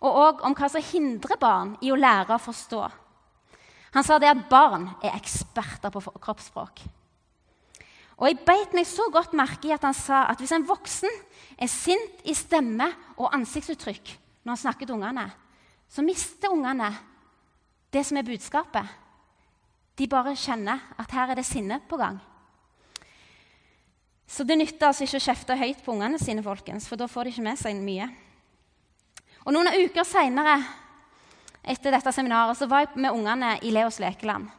og 0.03 0.17
òg 0.23 0.41
om 0.43 0.51
hva 0.51 0.67
som 0.67 0.83
hindrer 0.83 1.39
barn 1.39 1.77
i 1.79 1.93
å 1.93 1.95
lære 1.95 2.35
å 2.35 2.43
forstå. 2.43 2.81
Han 3.95 4.03
sa 4.03 4.17
det 4.19 4.27
at 4.27 4.41
barn 4.49 4.89
er 4.99 5.15
eksperter 5.15 5.93
på 5.93 6.03
kroppsspråk. 6.19 6.83
Og 8.19 8.27
Jeg 8.27 8.43
beit 8.43 8.75
meg 8.75 8.91
så 8.91 9.07
godt 9.07 9.31
merke 9.31 9.69
i 9.69 9.73
at 9.77 9.87
han 9.87 9.95
sa 9.95 10.25
at 10.27 10.43
hvis 10.43 10.51
en 10.51 10.67
voksen 10.67 11.15
er 11.55 11.71
sint 11.71 12.27
i 12.27 12.35
stemme 12.35 12.89
og 13.15 13.31
ansiktsuttrykk 13.31 14.17
når 14.43 14.51
han 14.51 14.63
snakker 14.65 14.85
til 14.85 14.99
ungene, 14.99 15.29
så 15.87 16.03
mister 16.03 16.51
ungene 16.51 16.91
det 17.87 18.03
som 18.03 18.19
er 18.19 18.27
budskapet. 18.27 19.04
De 19.95 20.07
bare 20.11 20.35
kjenner 20.35 20.81
at 20.99 21.13
her 21.15 21.31
er 21.31 21.39
det 21.39 21.47
sinne 21.47 21.79
på 21.87 21.99
gang. 21.99 22.17
Så 24.27 24.43
det 24.43 24.57
nytter 24.57 24.89
altså 24.89 25.05
ikke 25.05 25.21
å 25.21 25.25
kjefte 25.27 25.57
høyt 25.59 25.83
på 25.85 25.93
ungene 25.93 26.19
sine, 26.19 26.43
folkens, 26.43 26.87
for 26.89 26.99
da 26.99 27.07
får 27.07 27.27
de 27.27 27.35
ikke 27.35 27.45
med 27.45 27.61
seg 27.61 27.79
mye. 27.79 28.09
Og 29.45 29.53
Noen 29.53 29.69
uker 29.85 30.07
seinere 30.07 30.57
etter 31.65 31.93
dette 31.93 32.13
seminaret 32.13 32.57
så 32.57 32.67
var 32.69 32.83
jeg 32.83 33.01
med 33.01 33.13
ungene 33.13 33.55
i 33.65 33.71
Leos 33.73 34.01
lekeland. 34.01 34.49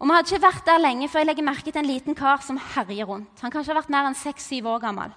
Og 0.00 0.08
Vi 0.08 0.14
hadde 0.16 0.32
ikke 0.32 0.46
vært 0.48 0.66
der 0.66 0.80
lenge 0.82 1.08
før 1.08 1.22
jeg 1.22 1.28
legger 1.28 1.46
merke 1.46 1.70
til 1.70 1.78
en 1.78 1.86
liten 1.86 2.16
kar 2.18 2.40
som 2.42 2.58
herjer 2.58 3.06
rundt. 3.06 3.38
Han 3.44 3.52
kanskje 3.54 3.70
har 3.70 3.78
vært 3.78 3.92
mer 3.92 4.08
enn 4.08 4.18
seks-syv 4.18 4.66
år 4.72 4.80
gammel. 4.82 5.12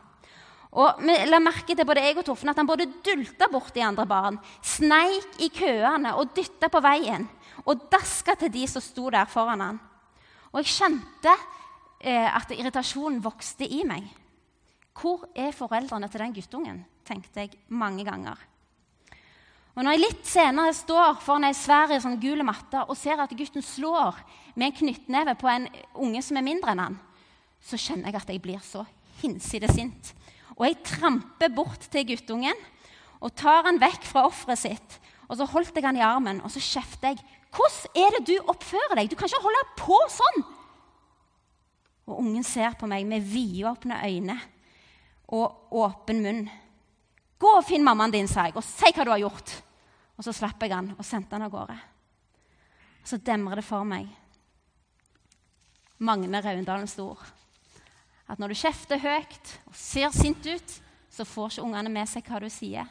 Og 0.75 0.99
vi 1.01 1.15
la 1.31 1.39
merke 1.39 1.73
til 1.73 1.87
både 1.87 2.03
jeg 2.03 2.19
og 2.19 2.27
Torfen 2.27 2.51
at 2.51 2.59
han 2.59 2.67
både 2.67 2.89
dulta 3.03 3.47
borti 3.49 3.81
andre 3.81 4.05
barn, 4.05 4.37
sneik 4.61 5.39
i 5.41 5.49
køene 5.55 6.11
og 6.19 6.35
dytta 6.35 6.69
på 6.69 6.83
veien 6.83 7.25
og 7.63 7.85
daska 7.91 8.35
til 8.39 8.51
de 8.53 8.65
som 8.67 8.83
sto 8.83 9.07
der 9.13 9.29
foran 9.29 9.63
han. 9.63 9.79
Og 10.51 10.61
jeg 10.61 10.73
kjente 10.75 11.31
eh, 12.01 12.27
at 12.27 12.51
irritasjonen 12.55 13.23
vokste 13.23 13.67
i 13.67 13.83
meg. 13.87 14.07
Hvor 14.95 15.25
er 15.35 15.55
foreldrene 15.55 16.09
til 16.11 16.23
den 16.23 16.35
guttungen? 16.35 16.83
tenkte 17.05 17.43
jeg 17.43 17.57
mange 17.69 18.01
ganger. 18.01 18.39
Og 19.75 19.83
Når 19.83 19.91
jeg 19.91 20.01
litt 20.01 20.27
senere 20.29 20.73
står 20.73 21.17
foran 21.21 21.49
ei 21.49 21.53
svær 21.53 21.91
sånn 21.99 22.19
gul 22.21 22.41
matte 22.47 22.85
og 22.87 22.95
ser 22.97 23.19
at 23.19 23.33
gutten 23.35 23.61
slår 23.61 24.21
med 24.55 24.69
en 24.69 24.77
knyttneve 24.79 25.35
på 25.35 25.49
en 25.51 25.67
unge 25.99 26.21
som 26.23 26.39
er 26.39 26.47
mindre 26.47 26.71
enn 26.71 26.81
han, 26.81 26.95
så 27.59 27.77
kjenner 27.77 28.07
jeg 28.07 28.21
at 28.21 28.31
jeg 28.31 28.41
blir 28.41 28.61
så 28.63 28.85
hinsides 29.19 29.75
sint. 29.75 30.13
Og 30.55 30.69
jeg 30.69 30.79
tramper 30.87 31.51
bort 31.51 31.89
til 31.91 32.07
guttungen 32.07 32.55
og 33.19 33.35
tar 33.35 33.67
han 33.67 33.81
vekk 33.81 34.07
fra 34.07 34.23
offeret 34.29 34.61
sitt. 34.63 34.97
Og 35.27 35.39
så 35.39 35.47
holdt 35.49 35.75
jeg 35.75 35.83
han 35.83 35.99
i 35.99 36.05
armen 36.05 36.39
og 36.45 36.53
så 36.53 36.63
kjefter 36.63 37.11
jeg. 37.11 37.23
'Hvordan 37.55 37.95
er 37.95 38.17
det 38.17 38.27
du 38.27 38.35
oppfører 38.51 38.95
deg? 38.95 39.09
Du 39.09 39.15
kan 39.15 39.29
ikke 39.29 39.43
holde 39.43 39.63
på 39.77 39.97
sånn!' 40.11 40.43
Og 42.05 42.19
ungen 42.19 42.43
ser 42.43 42.75
på 42.75 42.87
meg 42.87 43.05
med 43.07 43.23
vidåpne 43.23 44.01
øyne 44.03 44.39
og 45.27 45.71
åpen 45.71 46.21
munn. 46.21 46.49
'Gå 47.39 47.57
og 47.57 47.65
finn 47.65 47.83
mammaen 47.83 48.11
din', 48.11 48.27
sa 48.27 48.45
jeg, 48.45 48.55
'og 48.55 48.63
si 48.63 48.91
hva 48.91 49.05
du 49.05 49.11
har 49.11 49.19
gjort.' 49.19 49.61
Og 50.17 50.23
så 50.23 50.33
slapp 50.33 50.61
jeg 50.61 50.71
han 50.71 50.95
og 50.97 51.05
sendte 51.05 51.35
han 51.35 51.41
av 51.41 51.51
gårde. 51.51 51.79
Og 53.01 53.07
så 53.07 53.17
demrer 53.17 53.55
det 53.55 53.65
for 53.65 53.83
meg 53.83 54.07
Magne 55.99 56.41
Raundalen 56.41 56.87
Stor, 56.87 57.19
At 58.27 58.39
når 58.39 58.47
du 58.47 58.55
kjefter 58.55 58.97
høyt 58.97 59.59
og 59.67 59.75
ser 59.75 60.09
sint 60.09 60.45
ut, 60.45 60.81
så 61.09 61.23
får 61.23 61.51
ikke 61.51 61.61
ungene 61.61 61.91
med 61.93 62.09
seg 62.09 62.25
hva 62.25 62.39
du 62.41 62.49
sier. 62.49 62.87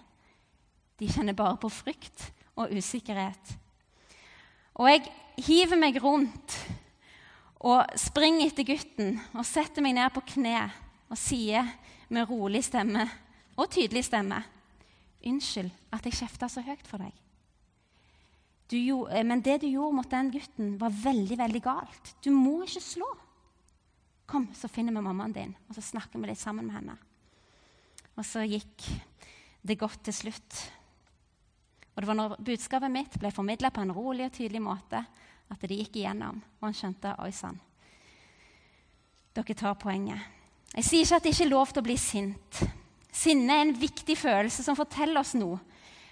De 0.97 1.09
kjenner 1.11 1.35
bare 1.35 1.56
på 1.59 1.68
frykt 1.68 2.30
og 2.54 2.71
usikkerhet. 2.71 3.56
Og 4.74 4.90
jeg 4.90 5.04
hiver 5.46 5.78
meg 5.78 5.98
rundt 6.02 6.56
og 7.64 7.98
springer 7.98 8.48
etter 8.48 8.66
gutten 8.68 9.18
og 9.32 9.46
setter 9.46 9.84
meg 9.84 9.96
ned 9.96 10.10
på 10.14 10.24
kne 10.34 10.58
og 11.08 11.18
sier 11.20 11.68
med 12.12 12.28
rolig 12.28 12.64
stemme 12.66 13.06
og 13.54 13.70
tydelig 13.70 14.04
stemme 14.08 14.42
Unnskyld 15.24 15.70
at 15.94 16.04
jeg 16.04 16.18
kjefta 16.18 16.50
så 16.52 16.60
høyt 16.64 16.84
for 16.84 17.00
deg. 17.00 17.12
Du, 18.68 18.76
eh, 19.08 19.24
men 19.24 19.40
det 19.44 19.62
du 19.62 19.68
gjorde 19.70 19.96
mot 19.96 20.10
den 20.10 20.30
gutten, 20.34 20.74
var 20.80 20.92
veldig, 20.92 21.38
veldig 21.40 21.62
galt. 21.64 22.14
Du 22.24 22.30
må 22.32 22.58
ikke 22.64 22.82
slå. 22.84 23.08
Kom, 24.28 24.50
så 24.56 24.68
finner 24.72 24.92
vi 24.92 25.04
mammaen 25.04 25.32
din, 25.32 25.54
og 25.68 25.76
så 25.76 25.84
snakker 25.84 26.20
vi 26.20 26.30
litt 26.30 26.40
sammen 26.40 26.68
med 26.68 26.76
henne. 26.78 26.96
Og 28.16 28.24
så 28.24 28.44
gikk 28.44 28.86
det 29.64 29.78
godt 29.80 30.04
til 30.08 30.16
slutt. 30.16 30.60
Og 31.94 32.02
det 32.02 32.08
var 32.10 32.18
når 32.18 32.38
budskapet 32.42 32.90
mitt 32.90 33.18
ble 33.22 33.30
formidla 33.30 33.70
på 33.70 33.84
en 33.84 33.94
rolig 33.94 34.26
og 34.26 34.34
tydelig 34.34 34.62
måte, 34.62 35.04
at 35.50 35.62
det 35.62 35.78
gikk 35.78 36.00
igjennom, 36.00 36.40
og 36.58 36.66
han 36.66 36.74
skjønte 36.74 37.14
Oi 37.22 37.30
sann. 37.34 37.60
Dere 39.34 39.54
tar 39.58 39.76
poenget. 39.78 40.18
Jeg 40.74 40.86
sier 40.88 41.04
ikke 41.04 41.18
at 41.20 41.26
det 41.26 41.32
ikke 41.34 41.44
er 41.44 41.52
lov 41.52 41.70
til 41.70 41.82
å 41.82 41.86
bli 41.86 41.96
sint. 42.00 42.60
Sinne 43.14 43.54
er 43.54 43.62
en 43.62 43.76
viktig 43.78 44.16
følelse 44.18 44.64
som 44.66 44.78
forteller 44.78 45.20
oss 45.20 45.34
noe, 45.38 45.60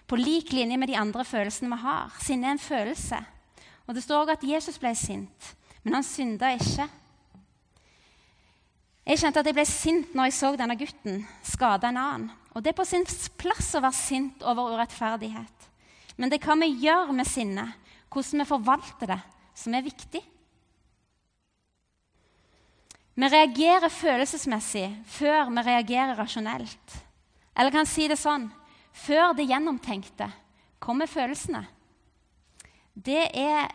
på 0.07 0.19
lik 0.19 0.53
linje 0.53 0.77
med 0.79 0.91
de 0.91 0.99
andre 0.99 1.25
følelsene 1.27 1.71
vi 1.73 1.83
har. 1.83 2.15
Sinne 2.23 2.51
er 2.51 2.57
en 2.57 2.63
følelse. 2.63 3.19
Og 3.87 3.95
Det 3.95 4.03
står 4.03 4.21
også 4.23 4.37
at 4.37 4.45
Jesus 4.47 4.79
ble 4.79 4.93
sint, 4.99 5.49
men 5.83 5.95
han 5.99 6.07
synda 6.07 6.53
ikke. 6.55 6.87
Jeg 9.03 9.19
kjente 9.19 9.43
at 9.43 9.49
jeg 9.51 9.57
ble 9.57 9.67
sint 9.67 10.15
når 10.15 10.29
jeg 10.29 10.37
så 10.37 10.53
denne 10.59 10.79
gutten 10.79 11.25
skade 11.47 11.91
en 11.91 11.99
annen. 11.99 12.31
Og 12.55 12.63
Det 12.63 12.71
er 12.71 12.79
på 12.79 12.87
sin 12.87 13.07
plass 13.39 13.73
å 13.75 13.83
være 13.83 13.99
sint 13.99 14.43
over 14.47 14.77
urettferdighet. 14.77 15.62
Men 16.17 16.31
det 16.31 16.41
er 16.41 16.47
hva 16.47 16.59
vi 16.61 16.71
gjør 16.85 17.13
med 17.17 17.29
sinnet, 17.29 17.79
hvordan 18.13 18.45
vi 18.45 18.49
forvalter 18.49 19.13
det, 19.15 19.21
som 19.57 19.75
er 19.75 19.87
viktig. 19.87 20.23
Vi 23.13 23.29
reagerer 23.29 23.93
følelsesmessig 23.93 24.87
før 25.19 25.51
vi 25.53 25.65
reagerer 25.67 26.17
rasjonelt. 26.17 26.99
Eller 27.53 27.75
kan 27.75 27.89
si 27.89 28.09
det 28.09 28.17
sånn 28.21 28.49
før 28.93 29.33
det 29.37 29.49
gjennomtenkte 29.49 30.29
kommer 30.83 31.09
følelsene. 31.09 31.63
Det 32.93 33.29
er 33.37 33.71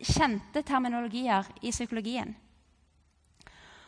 kjente 0.00 0.62
terminologier 0.66 1.46
i 1.62 1.72
psykologien. 1.72 2.32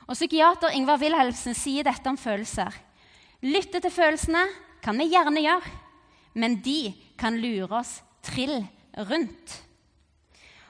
Og 0.08 0.16
Psykiater 0.18 0.74
Ingvar 0.76 0.98
Wilhelmsen 1.00 1.54
sier 1.56 1.86
dette 1.86 2.10
om 2.10 2.18
følelser. 2.18 2.74
Lytte 3.46 3.80
til 3.82 3.94
følelsene 3.94 4.42
kan 4.82 4.98
vi 4.98 5.10
gjerne 5.12 5.42
gjøre, 5.44 5.76
men 6.34 6.60
de 6.64 6.94
kan 7.18 7.36
lure 7.40 7.82
oss 7.82 8.00
trill 8.24 8.60
rundt. 9.08 9.60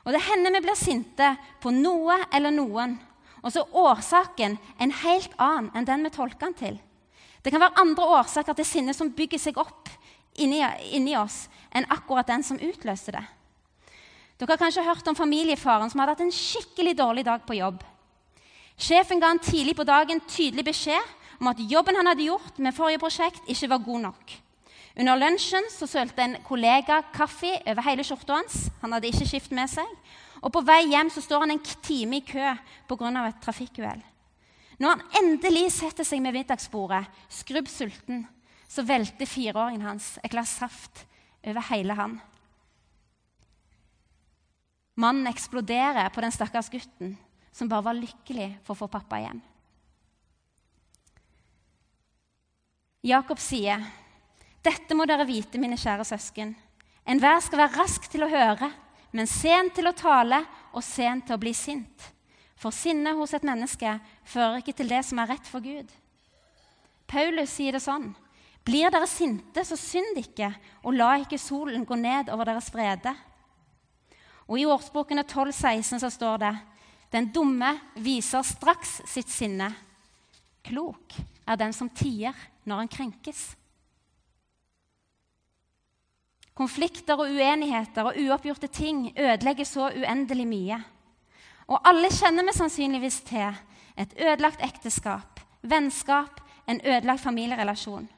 Og 0.02 0.12
Det 0.12 0.22
hender 0.26 0.52
vi 0.56 0.64
blir 0.64 0.78
sinte 0.78 1.36
på 1.62 1.70
noe 1.70 2.16
eller 2.34 2.50
noen 2.50 2.98
og 3.42 3.50
så 3.50 3.64
er 3.64 3.78
årsaken 3.82 4.56
en 4.78 4.96
helt 5.02 5.34
annen 5.42 5.70
enn 5.74 5.86
den 5.86 6.06
vi 6.06 6.14
tolker 6.14 6.46
den 6.46 6.58
til. 6.58 6.78
Det 7.42 7.50
kan 7.50 7.62
være 7.62 7.82
andre 7.82 8.06
årsaker 8.20 8.54
til 8.54 8.66
sinne 8.66 8.94
som 8.94 9.10
bygger 9.10 9.40
seg 9.42 9.58
opp 9.58 9.90
inni, 10.38 10.62
inni 10.94 11.16
oss 11.18 11.48
enn 11.74 11.88
akkurat 11.90 12.28
den 12.30 12.46
som 12.46 12.60
utløste 12.62 13.16
det. 13.16 13.24
Dere 14.38 14.54
har 14.54 14.60
kanskje 14.62 14.86
hørt 14.86 15.08
om 15.10 15.18
familiefaren 15.18 15.90
som 15.90 16.00
hadde 16.00 16.14
hatt 16.14 16.22
en 16.24 16.34
skikkelig 16.34 16.94
dårlig 16.98 17.26
dag 17.26 17.42
på 17.46 17.58
jobb. 17.58 17.82
Sjefen 18.78 19.20
ga 19.20 19.32
han 19.34 19.42
tidlig 19.42 19.74
på 19.78 19.86
dagen 19.86 20.22
tydelig 20.30 20.64
beskjed 20.70 21.42
om 21.42 21.50
at 21.50 21.60
jobben 21.70 21.98
han 21.98 22.08
hadde 22.10 22.28
gjort 22.30 22.58
med 22.62 22.74
forrige 22.74 23.02
prosjekt, 23.02 23.42
ikke 23.50 23.70
var 23.74 23.82
god 23.82 24.04
nok. 24.06 24.34
Under 24.92 25.16
lunsjen 25.16 25.64
så 25.72 25.88
sølte 25.88 26.24
en 26.24 26.36
kollega 26.44 27.00
kaffe 27.14 27.54
over 27.64 27.84
hele 27.86 28.04
skjorta 28.04 28.36
hans. 28.36 28.66
Han 28.82 28.92
hadde 28.92 29.08
ikke 29.08 29.28
skift 29.30 29.54
med 29.56 29.70
seg. 29.72 29.88
Og 30.42 30.52
på 30.52 30.64
vei 30.66 30.82
hjem 30.90 31.10
så 31.12 31.22
står 31.24 31.44
han 31.44 31.54
en 31.54 31.62
time 31.84 32.18
i 32.18 32.26
kø 32.26 32.50
pga. 32.88 33.26
et 33.26 33.40
trafikkuhell. 33.40 34.02
Når 34.78 34.88
han 34.88 35.02
endelig 35.22 35.72
setter 35.72 36.04
seg 36.04 36.20
med 36.20 36.34
middagsbordet, 36.34 37.06
skrubb 37.28 37.68
sulten, 37.68 38.26
så 38.68 38.82
velter 38.82 39.26
fireåringen 39.26 39.86
hans 39.86 40.18
et 40.24 40.30
glass 40.30 40.58
saft 40.58 41.06
over 41.44 41.62
hele 41.70 41.94
han. 41.94 42.20
Mannen 44.96 45.26
eksploderer 45.26 46.10
på 46.12 46.20
den 46.20 46.32
stakkars 46.32 46.68
gutten 46.70 47.16
som 47.52 47.68
bare 47.68 47.84
var 47.84 47.96
lykkelig 47.96 48.58
for 48.64 48.74
å 48.74 48.80
få 48.82 48.90
pappa 48.92 49.20
hjem. 49.22 49.40
Jakob 53.02 53.40
sier, 53.42 53.82
'Dette 54.62 54.94
må 54.94 55.06
dere 55.06 55.26
vite, 55.26 55.58
mine 55.58 55.76
kjære 55.76 56.06
søsken.' 56.06 56.54
'Enhver 57.06 57.40
skal 57.42 57.58
være 57.58 57.78
rask 57.82 58.08
til 58.10 58.22
å 58.22 58.30
høre, 58.30 58.70
men 59.12 59.26
sen 59.26 59.70
til 59.74 59.88
å 59.90 59.96
tale 59.96 60.44
og 60.72 60.84
sen 60.86 61.22
til 61.22 61.34
å 61.34 61.42
bli 61.42 61.52
sint.' 61.52 62.10
For 62.62 62.70
sinnet 62.70 63.18
hos 63.18 63.34
et 63.34 63.42
menneske 63.42 63.96
fører 64.22 64.60
ikke 64.60 64.76
til 64.78 64.88
det 64.92 65.00
som 65.02 65.18
er 65.18 65.32
rett 65.32 65.48
for 65.50 65.58
Gud. 65.64 65.88
Paulus 67.10 67.50
sier 67.50 67.74
det 67.74 67.82
sånn.: 67.82 68.12
Blir 68.62 68.92
dere 68.94 69.08
sinte, 69.10 69.64
så 69.66 69.74
synd 69.74 70.20
ikke, 70.20 70.52
og 70.86 70.94
la 70.94 71.16
ikke 71.18 71.40
solen 71.42 71.84
gå 71.84 71.98
ned 71.98 72.30
over 72.30 72.46
deres 72.46 72.70
vrede. 72.70 73.10
Og 74.46 74.60
I 74.60 74.66
årsbokene 74.70 75.24
12-16 75.26 75.98
så 75.98 76.10
står 76.10 76.38
det 76.38 76.52
den 77.12 77.32
dumme 77.34 77.74
viser 77.98 78.46
straks 78.46 79.00
sitt 79.10 79.28
sinne. 79.28 79.68
Klok 80.62 81.18
er 81.44 81.58
den 81.58 81.74
som 81.74 81.90
tier 81.90 82.36
når 82.64 82.84
han 82.84 82.92
krenkes. 82.92 83.42
Konflikter 86.54 87.16
og 87.16 87.30
uenigheter 87.32 88.08
og 88.10 88.18
uoppgjorte 88.20 88.68
ting 88.68 89.06
ødelegger 89.16 89.64
så 89.64 89.88
uendelig 89.96 90.46
mye. 90.48 90.80
Og 91.72 91.80
alle 91.88 92.10
kjenner 92.12 92.44
vi 92.44 92.56
sannsynligvis 92.56 93.20
til 93.28 93.54
et 93.96 94.12
ødelagt 94.20 94.64
ekteskap, 94.64 95.40
vennskap, 95.62 96.40
en 96.68 96.80
ødelagt 96.84 97.22
familierelasjon. 97.22 98.08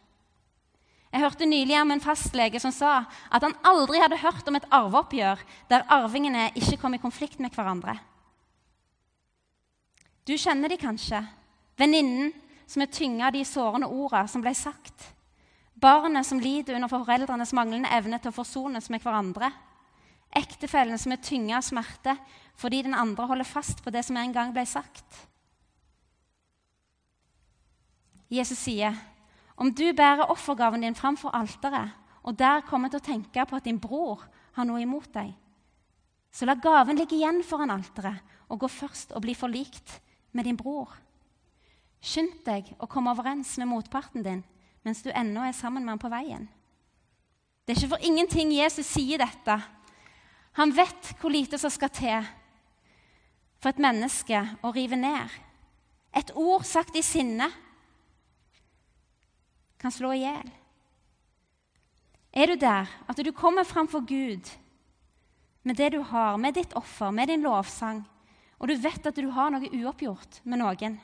Jeg 1.14 1.22
hørte 1.22 1.46
nylig 1.46 1.76
om 1.78 1.90
en 1.94 2.02
fastlege 2.02 2.58
som 2.58 2.72
sa 2.74 3.04
at 3.30 3.44
han 3.46 3.54
aldri 3.62 4.00
hadde 4.02 4.18
hørt 4.18 4.48
om 4.50 4.58
et 4.58 4.66
arveoppgjør 4.66 5.44
der 5.70 5.86
arvingene 5.94 6.48
ikke 6.58 6.80
kom 6.82 6.96
i 6.96 7.02
konflikt 7.02 7.38
med 7.38 7.54
hverandre. 7.54 7.94
Du 10.26 10.34
kjenner 10.34 10.72
de 10.72 10.80
kanskje. 10.80 11.20
Venninnen 11.78 12.32
som 12.66 12.82
er 12.82 12.90
tynga 12.90 13.28
av 13.28 13.36
de 13.36 13.44
sårende 13.46 13.86
ordene 13.86 14.30
som 14.30 14.42
ble 14.42 14.54
sagt. 14.58 15.13
Barnet 15.84 16.24
som 16.24 16.40
lider 16.40 16.78
under 16.78 16.88
foreldrenes 16.88 17.52
manglende 17.52 17.90
evne 17.92 18.16
til 18.16 18.32
å 18.32 18.38
forsones 18.38 18.86
med 18.88 19.02
hverandre. 19.04 19.50
Ektefellen 20.32 20.96
som 20.98 21.12
er 21.12 21.20
tynga 21.20 21.58
av 21.58 21.66
smerte 21.66 22.14
fordi 22.56 22.80
den 22.86 22.96
andre 22.96 23.26
holder 23.28 23.44
fast 23.44 23.82
på 23.84 23.92
det 23.92 24.00
som 24.06 24.16
en 24.16 24.32
gang 24.32 24.54
ble 24.54 24.64
sagt. 24.64 25.04
Jesus 28.32 28.58
sier, 28.58 28.96
'Om 29.56 29.74
du 29.74 29.92
bærer 29.92 30.30
offergaven 30.30 30.80
din 30.80 30.94
framfor 30.94 31.30
alteret' 31.30 31.92
'og 32.22 32.38
der 32.38 32.60
kommer 32.62 32.88
til 32.88 33.00
å 33.00 33.06
tenke 33.06 33.46
på 33.46 33.56
at 33.56 33.64
din 33.64 33.78
bror 33.78 34.24
har 34.52 34.64
noe 34.64 34.80
imot 34.80 35.12
deg' 35.12 35.34
'så 36.32 36.46
la 36.46 36.54
gaven 36.54 36.96
ligge 36.96 37.16
igjen 37.16 37.42
foran 37.44 37.70
alteret 37.70 38.22
og 38.48 38.60
gå 38.60 38.68
først 38.68 39.12
og 39.12 39.22
bli 39.22 39.34
forlikt 39.34 40.00
med 40.32 40.44
din 40.44 40.56
bror. 40.56 40.88
Skynd 42.00 42.44
deg 42.44 42.74
å 42.80 42.86
komme 42.86 43.10
overens 43.10 43.58
med 43.58 43.68
motparten 43.68 44.22
din 44.22 44.44
mens 44.84 45.02
du 45.02 45.10
ennå 45.10 45.42
er 45.46 45.56
sammen 45.56 45.84
med 45.84 45.96
ham 45.96 46.02
på 46.02 46.12
veien. 46.12 46.46
Det 47.64 47.72
er 47.72 47.80
ikke 47.80 47.94
for 47.96 48.04
ingenting 48.04 48.52
Jesus 48.52 48.86
sier 48.92 49.22
dette. 49.22 49.56
Han 50.60 50.74
vet 50.76 51.14
hvor 51.20 51.32
lite 51.32 51.58
som 51.58 51.72
skal 51.72 51.92
til 51.94 52.26
for 53.62 53.72
et 53.72 53.80
menneske 53.80 54.42
å 54.60 54.72
rive 54.76 54.98
ned. 55.00 55.32
Et 56.14 56.30
ord 56.36 56.66
sagt 56.68 56.96
i 56.96 57.02
sinne 57.02 57.48
kan 59.80 59.92
slå 59.92 60.12
i 60.14 60.22
hjel. 60.22 60.52
Er 62.34 62.50
du 62.50 62.60
der 62.60 62.90
at 63.08 63.24
du 63.24 63.32
kommer 63.32 63.64
framfor 63.64 64.04
Gud 64.04 64.52
med 65.64 65.80
det 65.80 65.94
du 65.94 66.02
har, 66.04 66.36
med 66.36 66.58
ditt 66.58 66.74
offer, 66.76 67.10
med 67.10 67.32
din 67.32 67.42
lovsang, 67.42 68.02
og 68.60 68.68
du 68.68 68.76
vet 68.76 69.06
at 69.06 69.16
du 69.16 69.30
har 69.32 69.52
noe 69.52 69.70
uoppgjort 69.72 70.42
med 70.44 70.60
noen, 70.60 70.98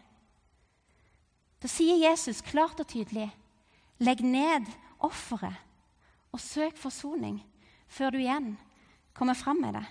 da 1.61 1.69
sier 1.69 1.97
Jesus 2.01 2.41
klart 2.45 2.81
og 2.81 2.89
tydelig 2.89 3.29
legg 4.01 4.23
ned 4.25 4.69
offeret 5.05 5.57
og 6.31 6.41
søk 6.43 6.77
forsoning 6.79 7.41
før 7.91 8.15
du 8.15 8.21
igjen 8.21 8.53
kommer 9.17 9.35
fram 9.35 9.61
med 9.61 9.75
det. 9.77 9.87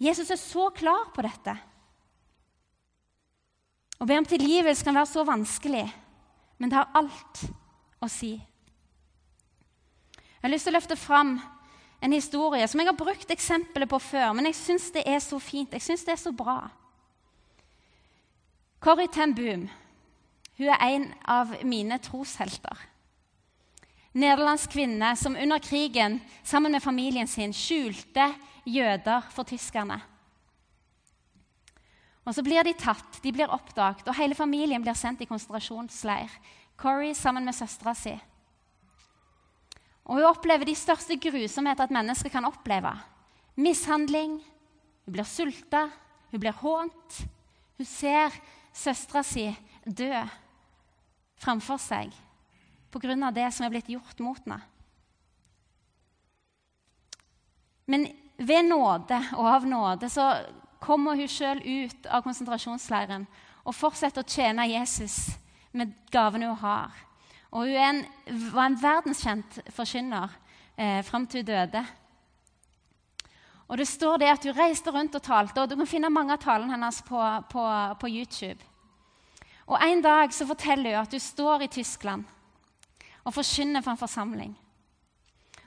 Jesus 0.00 0.30
er 0.30 0.40
så 0.40 0.68
klar 0.76 1.10
på 1.14 1.24
dette. 1.24 1.54
Å 3.96 4.04
be 4.04 4.16
om 4.18 4.28
tilgivelse 4.28 4.84
kan 4.84 4.96
være 4.96 5.08
så 5.08 5.24
vanskelig, 5.24 5.86
men 6.60 6.72
det 6.72 6.76
har 6.76 6.96
alt 6.98 7.44
å 8.04 8.08
si. 8.12 8.34
Jeg 10.36 10.42
har 10.44 10.52
lyst 10.52 10.68
til 10.68 10.74
å 10.74 10.76
løfte 10.76 10.98
fram 11.00 11.38
en 12.04 12.12
historie 12.12 12.66
som 12.68 12.80
jeg 12.80 12.90
har 12.90 12.98
brukt 12.98 13.30
eksempelet 13.32 13.88
på 13.88 14.00
før, 14.02 14.34
men 14.36 14.50
jeg 14.50 14.58
syns 14.58 14.90
det 14.92 15.06
er 15.08 15.22
så 15.24 15.40
fint. 15.40 15.72
Jeg 15.72 15.84
syns 15.84 16.04
det 16.04 16.12
er 16.12 16.20
så 16.20 16.32
bra. 16.36 16.58
Corrie 18.84 19.08
ten 19.12 19.32
Boom 19.34 19.64
hun 20.56 20.68
er 20.72 20.82
en 20.88 21.08
av 21.28 21.52
mine 21.68 21.98
troshelter. 22.00 22.76
Nederlandsk 24.16 24.72
kvinne 24.72 25.10
som 25.20 25.36
under 25.36 25.60
krigen 25.60 26.20
sammen 26.44 26.72
med 26.72 26.82
familien 26.82 27.28
sin 27.28 27.52
skjulte 27.52 28.30
jøder 28.64 29.26
for 29.34 29.44
tyskerne. 29.44 29.98
Og 32.26 32.34
Så 32.34 32.42
blir 32.42 32.64
de 32.64 32.72
tatt, 32.74 33.20
de 33.22 33.32
blir 33.32 33.52
oppdaget, 33.52 34.08
og 34.08 34.16
hele 34.16 34.34
familien 34.34 34.82
blir 34.82 34.96
sendt 34.98 35.20
i 35.22 35.28
konsentrasjonsleir. 35.28 36.32
Corrie 36.76 37.14
sammen 37.14 37.44
med 37.44 37.54
søstera 37.54 37.94
si. 37.94 38.16
Og 40.06 40.18
hun 40.18 40.26
opplever 40.26 40.66
de 40.66 40.74
største 40.74 41.16
grusomheter 41.20 41.84
et 41.84 41.94
menneske 41.94 42.30
kan 42.30 42.44
oppleve. 42.48 42.90
Mishandling, 43.56 44.40
hun 45.04 45.12
blir 45.12 45.28
sulta, 45.28 45.86
hun 46.32 46.40
blir 46.40 46.56
hånt. 46.64 47.20
Hun 47.78 47.86
ser 47.86 48.34
søstera 48.72 49.22
si 49.22 49.46
dø 49.84 50.24
framfor 51.40 51.80
seg 51.80 52.14
pga. 52.90 53.30
det 53.30 53.52
som 53.52 53.66
er 53.66 53.70
blitt 53.70 53.88
gjort 53.88 54.20
mot 54.24 54.40
henne. 54.44 54.60
Men 57.86 58.06
ved 58.36 58.64
nåde 58.64 59.18
og 59.36 59.46
av 59.46 59.66
nåde 59.66 60.08
så 60.10 60.30
kommer 60.80 61.16
hun 61.16 61.28
sjøl 61.28 61.60
ut 61.62 62.06
av 62.06 62.22
konsentrasjonsleiren 62.22 63.26
og 63.64 63.74
fortsetter 63.74 64.22
å 64.22 64.28
tjene 64.28 64.68
Jesus 64.68 65.36
med 65.72 65.94
gavene 66.12 66.50
hun 66.50 66.60
har. 66.62 66.90
Og 67.52 67.68
hun 67.68 67.76
en, 67.78 68.02
var 68.52 68.66
en 68.66 68.80
verdenskjent 68.80 69.60
forkynner 69.74 70.34
eh, 70.76 71.02
fram 71.06 71.26
til 71.26 71.44
hun 71.44 71.52
døde. 71.52 71.84
Og 73.66 73.78
det 73.80 73.88
står 73.88 74.20
det 74.22 74.30
at 74.30 74.44
Hun 74.46 74.54
reiste 74.54 74.92
rundt 74.94 75.14
og 75.18 75.22
talte, 75.22 75.60
og 75.60 75.70
du 75.70 75.74
kan 75.76 75.88
finne 75.90 76.10
mange 76.10 76.36
av 76.36 76.42
talene 76.42 76.76
hennes 76.76 77.00
på, 77.02 77.18
på, 77.50 77.62
på, 78.00 78.08
YouTube. 78.08 78.62
Og 79.66 79.82
En 79.82 80.02
dag 80.02 80.34
så 80.34 80.46
forteller 80.46 80.94
hun 80.94 81.02
at 81.02 81.12
hun 81.12 81.20
står 81.20 81.62
i 81.62 81.72
Tyskland 81.72 82.24
og 83.24 83.34
forkynner 83.34 83.82
for 83.82 83.90
en 83.90 83.98
forsamling. 83.98 84.52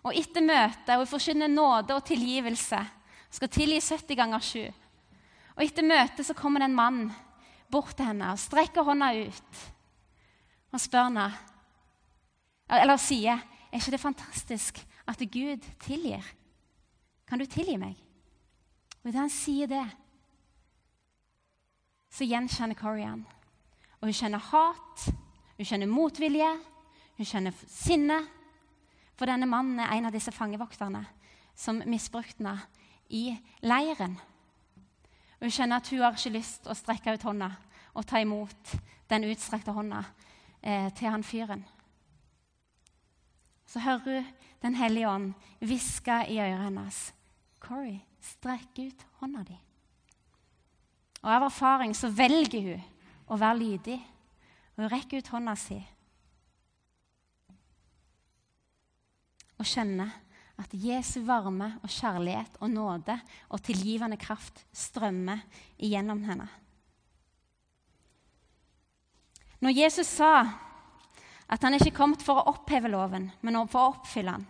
Og 0.03 0.15
Etter 0.15 0.45
møtet 0.45 0.95
hun 0.95 1.09
forkynner 1.09 1.51
nåde 1.51 1.95
og 1.95 2.05
tilgivelse. 2.07 2.79
Skal 3.29 3.51
tilgi 3.51 3.81
70 3.83 4.15
ganger 4.15 4.39
7. 4.39 4.61
Og 5.57 5.65
Etter 5.65 5.83
møtet 5.83 6.25
så 6.25 6.33
kommer 6.33 6.63
det 6.63 6.69
en 6.69 6.79
mann 6.79 7.01
bort 7.71 7.97
til 7.97 8.07
henne 8.07 8.31
og 8.31 8.39
strekker 8.39 8.87
hånda 8.87 9.11
ut 9.19 9.59
og 10.71 10.81
spør 10.81 11.09
henne 11.09 11.27
eller 12.69 12.97
sier, 12.97 13.39
'Er 13.71 13.77
ikke 13.77 13.91
det 13.91 13.99
fantastisk 13.99 14.87
at 15.07 15.17
Gud 15.17 15.65
tilgir?' 15.79 16.35
Kan 17.27 17.39
du 17.39 17.45
tilgi 17.45 17.77
meg? 17.77 17.95
Og 19.03 19.09
idet 19.09 19.19
han 19.19 19.29
sier 19.29 19.67
det, 19.67 19.85
så 22.09 22.25
gjenkjenner 22.25 22.75
Corrie 22.75 23.05
han. 23.05 23.25
Og 23.99 24.07
hun 24.07 24.15
kjenner 24.15 24.43
hat, 24.51 25.05
hun 25.57 25.67
kjenner 25.67 25.91
motvilje, 25.91 26.49
hun 27.17 27.27
kjenner 27.27 27.55
sinne. 27.67 28.19
For 29.19 29.27
denne 29.27 29.49
mannen 29.49 29.81
er 29.83 29.91
en 29.97 30.07
av 30.07 30.15
disse 30.15 30.31
fangevokterne 30.31 31.03
som 31.59 31.81
misbrukte 31.89 32.39
henne 32.39 32.55
i 33.09 33.33
leiren. 33.65 34.15
Og 35.39 35.47
Hun 35.47 35.51
kjenner 35.51 35.79
at 35.79 35.89
hun 35.89 36.03
har 36.03 36.15
ikke 36.15 36.35
lyst 36.35 36.67
å 36.67 36.75
strekke 36.75 37.13
ut 37.15 37.23
hånda 37.23 37.49
og 37.95 38.05
ta 38.07 38.19
imot 38.21 38.75
den 39.09 39.25
utstrekte 39.31 39.73
hånda 39.73 40.03
eh, 40.61 40.91
til 40.93 41.09
han 41.09 41.23
fyren. 41.23 41.65
så 43.65 43.79
hører 43.79 44.21
hun 44.21 44.25
Den 44.61 44.75
hellige 44.75 45.07
ånd 45.07 45.33
hviske 45.59 46.25
i 46.27 46.39
øret 46.39 46.63
hennes. 46.63 47.13
Corey, 47.59 47.99
strekk 48.21 48.79
ut 48.79 49.05
hånda 49.21 49.43
di. 49.47 49.55
Og 51.21 51.29
Av 51.31 51.43
erfaring 51.43 51.95
så 51.95 52.09
velger 52.11 52.61
hun 52.61 52.81
å 53.29 53.37
være 53.37 53.59
lydig, 53.59 53.99
og 54.75 54.83
hun 54.83 54.91
rekker 54.91 55.21
ut 55.21 55.31
hånda 55.33 55.55
si. 55.59 55.77
Og 59.59 59.67
kjenner 59.67 60.13
at 60.59 60.73
Jesu 60.75 61.21
varme 61.27 61.71
og 61.83 61.91
kjærlighet 61.91 62.57
og 62.59 62.71
nåde 62.73 63.15
og 63.47 63.61
tilgivende 63.63 64.19
kraft 64.19 64.63
strømmer 64.75 65.43
igjennom 65.77 66.23
henne. 66.27 66.47
Når 69.59 69.75
Jesus 69.75 70.07
sa 70.07 70.33
at 71.49 71.63
han 71.65 71.75
ikke 71.75 71.95
kom 71.95 72.15
for 72.19 72.39
å 72.39 72.53
oppheve 72.53 72.91
loven, 72.91 73.27
men 73.41 73.57
for 73.67 73.81
å 73.81 73.93
oppfylle 73.95 74.37
den, 74.37 74.47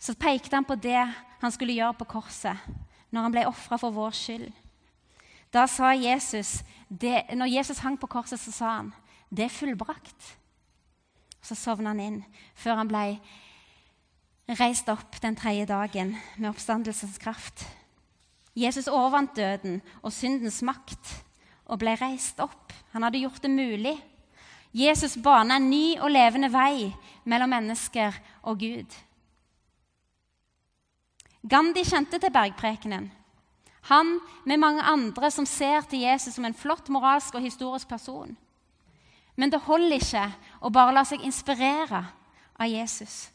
så 0.00 0.16
pekte 0.18 0.56
han 0.56 0.66
på 0.66 0.78
det 0.80 1.02
han 1.40 1.52
skulle 1.52 1.76
gjøre 1.76 1.98
på 2.00 2.08
korset 2.16 2.56
når 3.10 3.26
han 3.26 3.34
ble 3.34 3.46
ofra 3.50 3.78
for 3.80 3.94
vår 3.94 4.14
skyld. 4.16 4.50
Da 5.50 5.66
sa 5.66 5.92
Jesus, 5.94 6.60
det, 6.88 7.24
når 7.34 7.46
Jesus 7.46 7.82
hang 7.82 7.98
på 7.98 8.06
korset, 8.10 8.40
så 8.40 8.52
sa 8.54 8.74
han 8.78 8.92
det 9.30 9.44
er 9.46 9.54
fullbrakt. 9.54 10.36
Så 11.42 11.54
sovna 11.54 11.92
han 11.94 12.02
inn 12.02 12.18
før 12.58 12.80
han 12.82 12.90
ble 12.90 13.04
reist 14.58 14.88
opp 14.90 15.20
den 15.22 15.36
tredje 15.38 15.68
dagen 15.70 16.16
med 16.36 16.50
oppstandelsens 16.50 17.18
kraft. 17.22 17.64
Jesus 18.58 18.90
overvant 18.90 19.36
døden 19.38 19.78
og 20.02 20.12
syndens 20.12 20.58
makt 20.66 21.12
og 21.70 21.78
ble 21.82 21.94
reist 22.00 22.40
opp. 22.42 22.74
Han 22.92 23.06
hadde 23.06 23.22
gjort 23.22 23.42
det 23.42 23.52
mulig. 23.54 23.94
Jesus 24.74 25.16
bana 25.22 25.58
en 25.58 25.70
ny 25.70 25.96
og 25.98 26.10
levende 26.10 26.50
vei 26.52 26.90
mellom 27.30 27.50
mennesker 27.54 28.18
og 28.42 28.58
Gud. 28.58 28.98
Gandhi 31.50 31.86
kjente 31.86 32.18
til 32.20 32.34
bergprekenen. 32.34 33.08
Han 33.88 34.18
med 34.44 34.60
mange 34.60 34.82
andre 34.82 35.30
som 35.30 35.46
ser 35.46 35.80
til 35.88 36.04
Jesus 36.04 36.34
som 36.34 36.44
en 36.44 36.54
flott 36.54 36.88
moralsk 36.92 37.34
og 37.34 37.44
historisk 37.44 37.88
person. 37.88 38.36
Men 39.36 39.52
det 39.52 39.62
holder 39.64 39.96
ikke 39.96 40.26
å 40.60 40.70
bare 40.74 40.94
la 40.94 41.04
seg 41.08 41.22
inspirere 41.24 42.02
av 42.60 42.68
Jesus. 42.68 43.30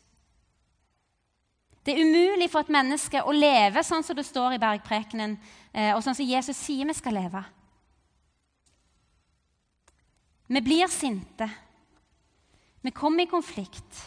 Det 1.86 1.94
er 1.94 2.06
umulig 2.06 2.50
for 2.50 2.66
et 2.66 2.74
menneske 2.74 3.22
å 3.22 3.34
leve 3.34 3.84
sånn 3.86 4.04
som 4.06 4.18
det 4.18 4.26
står 4.26 4.56
i 4.56 4.62
bergprekenen, 4.62 5.38
eh, 5.74 5.94
og 5.94 6.02
sånn 6.04 6.18
som 6.18 6.26
Jesus 6.26 6.58
sier 6.58 6.86
vi 6.86 6.94
skal 6.98 7.14
leve. 7.14 7.44
Vi 10.48 10.62
blir 10.62 10.88
sinte. 10.90 11.50
Vi 12.82 12.92
kommer 12.92 13.24
i 13.24 13.30
konflikt. 13.30 14.02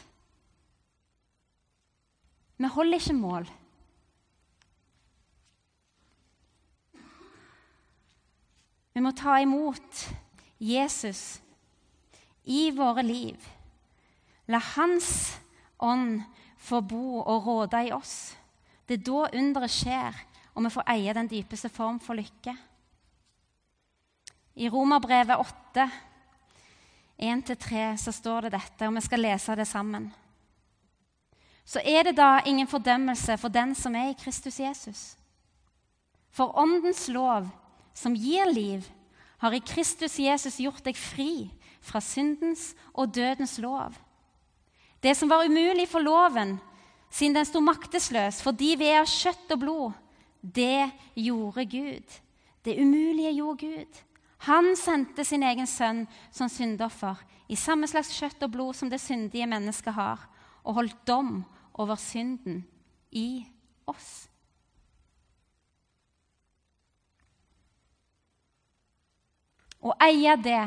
Vi 2.57 2.67
holder 2.67 2.99
ikke 2.99 3.15
mål. 3.15 3.49
Vi 8.99 9.03
må 9.05 9.13
ta 9.15 9.37
imot 9.39 9.99
Jesus 10.59 11.39
i 12.51 12.73
våre 12.75 13.05
liv. 13.07 13.45
La 14.51 14.59
Hans 14.59 15.37
ånd 15.79 16.25
få 16.59 16.81
bo 16.83 17.21
og 17.21 17.47
råde 17.47 17.85
i 17.87 17.93
oss. 17.95 18.33
Det 18.91 18.97
er 18.97 19.05
da 19.07 19.21
underet 19.39 19.71
skjer, 19.71 20.19
og 20.51 20.67
vi 20.67 20.73
får 20.75 20.91
eie 20.97 21.15
den 21.15 21.31
dypeste 21.31 21.71
form 21.71 22.01
for 22.03 22.19
lykke. 22.19 22.57
I 24.59 24.67
Romerbrevet 24.67 25.47
8 25.47 25.87
1-3 27.23 27.87
så 28.03 28.17
står 28.19 28.49
det 28.49 28.53
dette, 28.57 28.89
og 28.91 28.99
vi 28.99 29.05
skal 29.07 29.25
lese 29.29 29.59
det 29.63 29.69
sammen. 29.71 30.11
Så 31.63 31.87
er 31.87 32.11
det 32.11 32.17
da 32.19 32.41
ingen 32.43 32.67
fordømmelse 32.67 33.39
for 33.39 33.55
den 33.61 33.79
som 33.79 33.95
er 33.95 34.11
i 34.11 34.19
Kristus 34.19 34.59
Jesus. 34.59 35.07
For 36.35 36.59
Åndens 36.59 37.07
lov, 37.15 37.47
som 37.99 38.15
gir 38.15 38.47
liv, 38.53 38.87
har 39.39 39.55
i 39.55 39.63
Kristus 39.63 40.19
Jesus 40.19 40.59
gjort 40.63 40.85
deg 40.87 40.99
fri 40.99 41.49
fra 41.83 42.01
syndens 42.03 42.73
og 42.95 43.11
dødens 43.15 43.57
lov. 43.63 43.95
Det 45.03 45.15
som 45.17 45.31
var 45.31 45.47
umulig 45.47 45.87
for 45.91 46.03
loven, 46.03 46.57
siden 47.11 47.39
den 47.39 47.47
sto 47.47 47.63
maktesløs 47.63 48.43
fordi 48.45 48.75
vi 48.79 48.91
er 48.91 49.03
av 49.03 49.11
kjøtt 49.11 49.55
og 49.55 49.63
blod, 49.63 49.93
det 50.43 50.91
gjorde 51.19 51.67
Gud. 51.71 52.19
Det 52.65 52.77
umulige 52.79 53.33
gjorde 53.39 53.67
Gud. 53.67 54.03
Han 54.47 54.75
sendte 54.79 55.25
sin 55.27 55.43
egen 55.43 55.67
sønn 55.67 56.05
som 56.31 56.51
syndoffer 56.51 57.19
i 57.51 57.57
samme 57.59 57.89
slags 57.91 58.13
kjøtt 58.15 58.43
og 58.47 58.53
blod 58.55 58.77
som 58.79 58.91
det 58.91 59.01
syndige 59.03 59.49
mennesket 59.51 59.97
har, 59.97 60.21
og 60.63 60.79
holdt 60.79 60.99
dom 61.09 61.41
over 61.75 61.99
synden 61.99 62.61
i 63.11 63.47
oss. 63.89 64.28
Å 69.79 69.95
eie 70.03 70.35
det, 70.43 70.63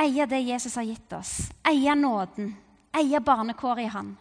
eie 0.00 0.26
det 0.26 0.40
Jesus 0.40 0.76
har 0.76 0.86
gitt 0.88 1.12
oss, 1.12 1.32
eie 1.68 1.94
nåden, 1.94 2.54
eie 2.96 3.20
barnekåret 3.20 3.84
i 3.84 3.92
Han, 3.92 4.12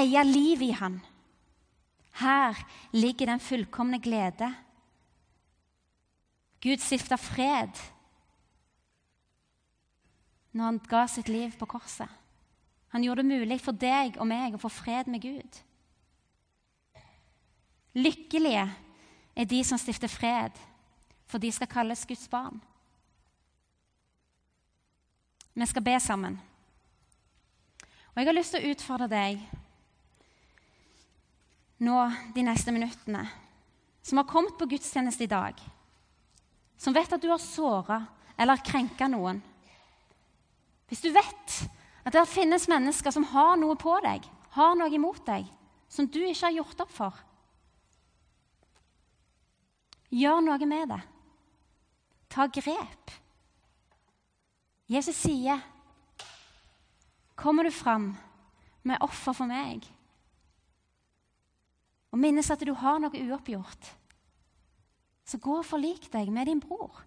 eie 0.00 0.24
livet 0.24 0.68
i 0.70 0.76
Han 0.80 1.00
her 2.12 2.56
ligger 2.90 3.26
den 3.26 3.40
fullkomne 3.40 3.98
glede. 3.98 4.52
Gud 6.60 6.80
stifta 6.80 7.16
fred 7.16 7.78
når 10.52 10.64
han 10.64 10.80
ga 10.88 11.06
sitt 11.08 11.28
liv 11.32 11.54
på 11.58 11.66
korset. 11.66 12.08
Han 12.92 13.04
gjorde 13.04 13.22
det 13.22 13.38
mulig 13.40 13.60
for 13.64 13.72
deg 13.72 14.18
og 14.20 14.28
meg 14.28 14.54
å 14.54 14.60
få 14.60 14.68
fred 14.68 15.08
med 15.08 15.24
Gud. 15.24 15.60
Lykkelige 17.96 18.66
er 19.36 19.48
de 19.48 19.64
som 19.64 19.78
stifter 19.80 20.08
fred, 20.08 20.56
for 21.26 21.40
de 21.40 21.52
skal 21.52 21.70
kalles 21.70 22.06
Guds 22.06 22.28
barn. 22.28 22.60
Vi 25.54 25.66
skal 25.66 25.84
be 25.84 26.00
sammen. 26.00 26.40
Og 28.12 28.16
Jeg 28.16 28.26
har 28.26 28.36
lyst 28.36 28.52
til 28.52 28.64
å 28.64 28.72
utfordre 28.72 29.08
deg 29.08 29.40
nå 31.82 31.98
de 32.34 32.44
neste 32.44 32.72
minuttene, 32.72 33.24
som 34.02 34.20
har 34.20 34.28
kommet 34.28 34.58
på 34.58 34.68
gudstjeneste 34.68 35.24
i 35.24 35.30
dag, 35.30 35.56
som 36.76 36.94
vet 36.94 37.12
at 37.12 37.22
du 37.22 37.30
har 37.30 37.40
såra 37.40 38.02
eller 38.36 38.64
krenka 38.64 39.06
noen 39.08 39.42
Hvis 40.88 41.00
du 41.00 41.12
vet 41.12 41.52
at 42.04 42.12
det 42.12 42.28
finnes 42.28 42.68
mennesker 42.68 43.10
som 43.14 43.24
har 43.24 43.56
noe 43.56 43.76
på 43.80 43.94
deg, 44.04 44.24
har 44.52 44.74
noe 44.76 44.92
imot 44.92 45.22
deg, 45.24 45.46
som 45.88 46.06
du 46.06 46.20
ikke 46.20 46.50
har 46.50 46.58
gjort 46.58 46.82
opp 46.84 46.92
for 46.92 47.20
Gjør 50.12 50.42
noe 50.44 50.68
med 50.68 50.92
det. 50.92 51.00
Ta 52.28 52.46
grep. 52.46 53.10
Jesus 54.88 55.16
sier, 55.16 55.60
'Kommer 57.36 57.64
du 57.64 57.70
fram 57.70 58.16
med 58.84 59.00
offer 59.00 59.32
for 59.32 59.46
meg?' 59.46 59.88
og 62.12 62.20
minnes 62.20 62.50
at 62.52 62.60
du 62.60 62.74
har 62.76 63.00
noe 63.00 63.24
uoppgjort, 63.24 63.88
så 65.24 65.40
gå 65.40 65.56
og 65.58 65.64
forlik 65.64 66.10
deg 66.12 66.28
med 66.32 66.46
din 66.46 66.60
bror 66.60 67.00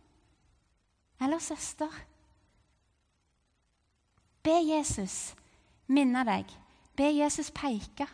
eller 1.22 1.40
søster. 1.40 1.92
Be 4.44 4.56
Jesus 4.66 5.36
minne 5.88 6.26
deg. 6.28 6.50
Be 6.98 7.08
Jesus 7.14 7.52
peke. 7.56 8.08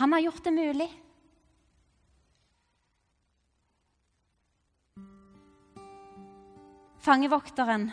Han 0.00 0.12
har 0.12 0.24
gjort 0.26 0.44
det 0.44 0.52
mulig. 0.54 0.88
Fangevokteren 7.00 7.86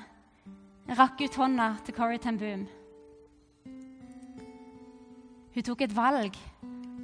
rakk 0.98 1.22
ut 1.24 1.36
hånda 1.40 1.68
til 1.88 1.96
Corrie 1.96 2.20
ten 2.20 2.36
Boom. 2.40 2.66
Hun 5.56 5.64
tok 5.64 5.82
et 5.86 5.94
valg 5.96 6.36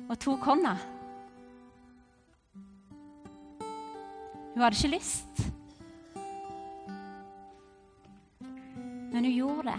og 0.10 0.18
tok 0.20 0.44
hånda. 0.50 0.74
Hun 4.54 4.62
hadde 4.62 4.76
ikke 4.76 4.92
lyst. 4.98 5.46
Men 9.14 9.24
hun 9.24 9.32
gjorde 9.32 9.72
det. 9.72 9.78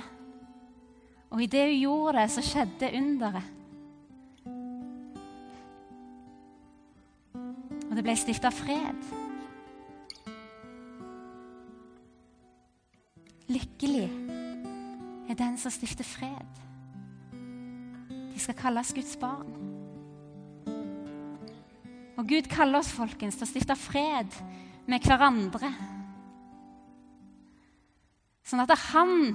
Og 1.28 1.42
idet 1.44 1.66
hun 1.68 1.82
gjorde 1.82 2.16
det, 2.22 2.30
så 2.30 2.46
skjedde 2.46 2.90
underet. 3.02 3.52
Og 7.90 7.92
det 7.98 8.06
ble 8.06 8.16
stifta 8.16 8.48
fred. 8.48 9.23
Lykkelig 13.54 14.08
er 15.30 15.38
den 15.38 15.56
som 15.60 15.72
stifter 15.72 16.06
fred. 16.06 16.60
De 18.34 18.40
skal 18.42 18.56
kalles 18.58 18.92
Guds 18.96 19.14
barn. 19.20 19.52
Og 22.18 22.26
Gud 22.30 22.48
kaller 22.50 22.80
oss 22.80 22.92
folkens, 22.94 23.36
til 23.38 23.46
å 23.46 23.50
stifte 23.50 23.76
fred 23.78 24.34
med 24.90 25.06
hverandre. 25.06 25.70
Sånn 28.44 28.62
at 28.62 28.74
han 28.90 29.34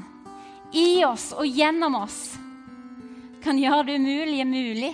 i 0.76 1.02
oss 1.08 1.32
og 1.34 1.48
gjennom 1.48 1.98
oss 2.00 2.20
kan 3.44 3.60
gjøre 3.60 3.88
det 3.88 3.98
umulige 4.00 4.46
mulig. 4.48 4.92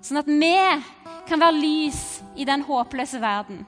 Sånn 0.00 0.20
at 0.22 0.30
vi 0.30 0.56
kan 1.28 1.42
være 1.42 1.60
lys 1.60 2.00
i 2.40 2.46
den 2.48 2.64
håpløse 2.66 3.20
verden. 3.22 3.62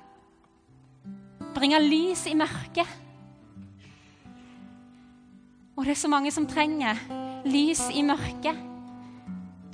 Bringe 1.52 1.78
lys 1.84 2.24
i 2.30 2.34
mørket. 2.38 3.01
Og 5.82 5.86
det 5.86 5.96
er 5.96 5.98
så 5.98 6.08
mange 6.12 6.30
som 6.30 6.44
trenger 6.46 6.94
lys 7.42 7.80
i 7.90 8.04
mørket. 8.06 8.54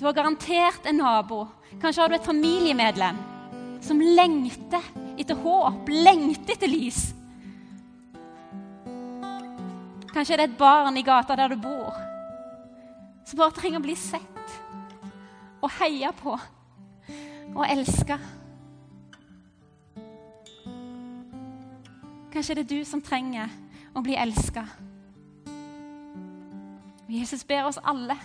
Du 0.00 0.06
har 0.06 0.14
garantert 0.16 0.86
en 0.88 0.96
nabo. 1.02 1.42
Kanskje 1.82 2.00
har 2.00 2.08
du 2.08 2.14
et 2.16 2.24
familiemedlem 2.24 3.18
som 3.84 4.00
lengter 4.00 4.86
etter 5.20 5.36
håp, 5.36 5.92
lengter 5.92 6.54
etter 6.56 6.72
lys. 6.72 7.02
Kanskje 10.14 10.38
er 10.38 10.40
det 10.40 10.48
et 10.48 10.56
barn 10.56 10.96
i 10.96 11.04
gata 11.04 11.36
der 11.36 11.52
du 11.52 11.60
bor, 11.60 12.00
som 13.28 13.44
bare 13.44 13.58
trenger 13.60 13.84
å 13.84 13.88
bli 13.90 14.00
sett 14.00 14.58
og 15.60 15.68
heia 15.76 16.16
på 16.16 16.32
og 17.52 17.64
elska. 17.68 18.16
Kanskje 22.32 22.54
er 22.54 22.64
det 22.64 22.70
du 22.72 22.78
som 22.88 23.04
trenger 23.04 23.52
å 23.92 24.00
bli 24.00 24.16
elska. 24.16 24.70
Jesus 27.08 27.44
ber 27.48 27.64
oss 27.64 27.80
alle 27.80 28.16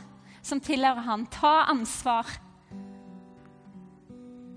som 0.44 0.60
tilhører 0.60 1.06
han, 1.08 1.26
ta 1.32 1.64
ansvar. 1.72 2.28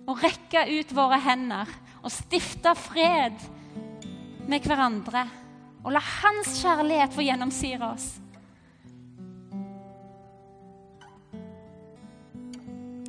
Og 0.07 0.19
rekke 0.23 0.65
ut 0.67 0.95
våre 0.95 1.19
hender 1.23 1.71
og 2.03 2.11
stifte 2.15 2.75
fred 2.79 3.39
med 4.51 4.67
hverandre. 4.67 5.25
Og 5.87 5.95
la 5.95 6.03
hans 6.03 6.59
kjærlighet 6.59 7.15
få 7.15 7.23
gjennomsyre 7.23 7.91
oss. 7.95 8.09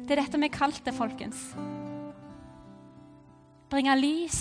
Det 0.08 0.15
er 0.15 0.21
dette 0.21 0.39
vi 0.39 0.53
kalt 0.53 0.86
det, 0.86 0.93
folkens. 0.95 1.41
Bringe 3.67 3.97
lys 3.99 4.39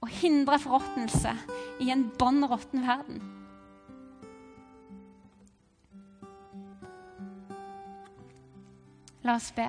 og 0.00 0.08
hindre 0.22 0.56
forråtnelse 0.62 1.34
i 1.84 1.90
en 1.92 2.06
bånn 2.16 2.46
verden. 2.46 3.33
La 9.24 9.38
oss 9.38 9.50
be. 9.56 9.64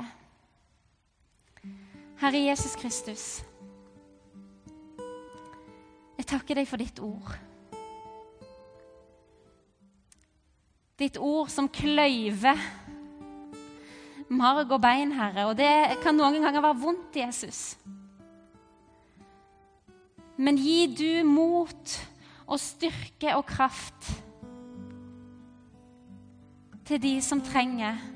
Herre 2.20 2.40
Jesus 2.44 2.76
Kristus, 2.76 3.24
jeg 6.16 6.28
takker 6.28 6.60
deg 6.60 6.68
for 6.68 6.80
ditt 6.80 7.00
ord. 7.04 7.36
Ditt 11.00 11.20
ord 11.20 11.52
som 11.52 11.70
kløyver 11.72 12.60
marg 14.28 14.72
og 14.76 14.82
bein, 14.84 15.14
Herre. 15.16 15.46
Og 15.48 15.56
det 15.60 16.02
kan 16.04 16.18
noen 16.18 16.44
ganger 16.44 16.64
være 16.64 16.82
vondt, 16.82 17.20
Jesus. 17.20 17.62
Men 20.36 20.60
gi 20.60 20.82
du 20.92 21.24
mot 21.28 21.96
og 22.46 22.60
styrke 22.60 23.38
og 23.38 23.46
kraft 23.48 24.12
til 26.86 27.00
de 27.02 27.16
som 27.24 27.40
trenger 27.44 28.15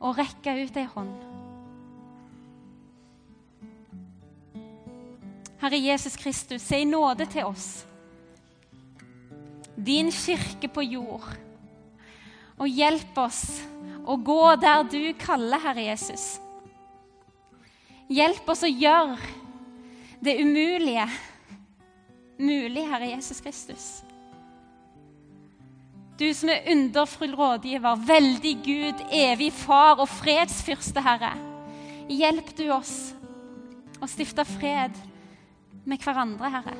å 0.00 0.12
rekke 0.16 0.56
ut 0.64 0.78
ei 0.80 0.88
hånd. 0.94 1.26
Herre 5.60 5.76
Jesus 5.76 6.16
Kristus, 6.16 6.64
si 6.64 6.86
nåde 6.88 7.26
til 7.28 7.44
oss, 7.44 7.84
din 9.76 10.08
kirke 10.12 10.70
på 10.72 10.84
jord, 10.86 11.28
og 12.60 12.68
hjelp 12.68 13.18
oss 13.20 13.44
å 14.08 14.16
gå 14.16 14.42
der 14.60 14.84
du 14.88 15.02
kaller, 15.20 15.60
Herre 15.60 15.84
Jesus. 15.84 16.32
Hjelp 18.10 18.48
oss 18.50 18.64
å 18.66 18.72
gjøre 18.72 19.18
det 20.20 20.40
umulige 20.40 21.06
mulig, 22.40 22.88
Herre 22.88 23.12
Jesus 23.12 23.40
Kristus. 23.44 23.90
Du 26.20 26.26
som 26.36 26.50
er 26.52 26.66
underfull 26.68 27.32
rådgiver, 27.32 28.02
veldig 28.04 28.52
Gud, 28.64 29.04
evig 29.08 29.48
far 29.56 30.02
og 30.02 30.08
fredsfyrste, 30.12 31.00
Herre. 31.00 31.32
Hjelp 32.10 32.50
du 32.58 32.66
oss 32.74 33.14
å 34.00 34.08
stifte 34.10 34.44
fred 34.44 34.96
med 35.88 36.02
hverandre, 36.04 36.50
Herre. 36.52 36.74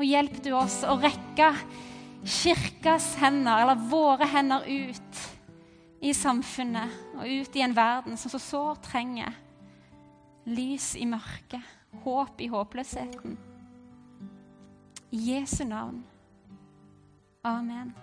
Og 0.00 0.06
hjelp 0.08 0.40
du 0.42 0.50
oss 0.58 0.80
å 0.82 0.96
rekke 0.98 1.52
kirkas 2.24 3.12
hender, 3.20 3.62
eller 3.62 3.86
våre 3.92 4.26
hender, 4.26 4.66
ut 4.66 5.22
i 6.00 6.14
samfunnet 6.16 6.96
og 7.20 7.28
ut 7.28 7.56
i 7.60 7.62
en 7.62 7.76
verden 7.76 8.18
som 8.18 8.32
så 8.32 8.40
sårt 8.42 8.88
trenger 8.88 9.36
lys 10.48 10.94
i 10.96 11.06
mørket, 11.06 11.62
håp 12.02 12.40
i 12.42 12.48
håpløsheten. 12.50 13.38
I 15.12 15.16
Jesu 15.16 15.64
navn. 15.64 16.04
Amen. 17.44 17.94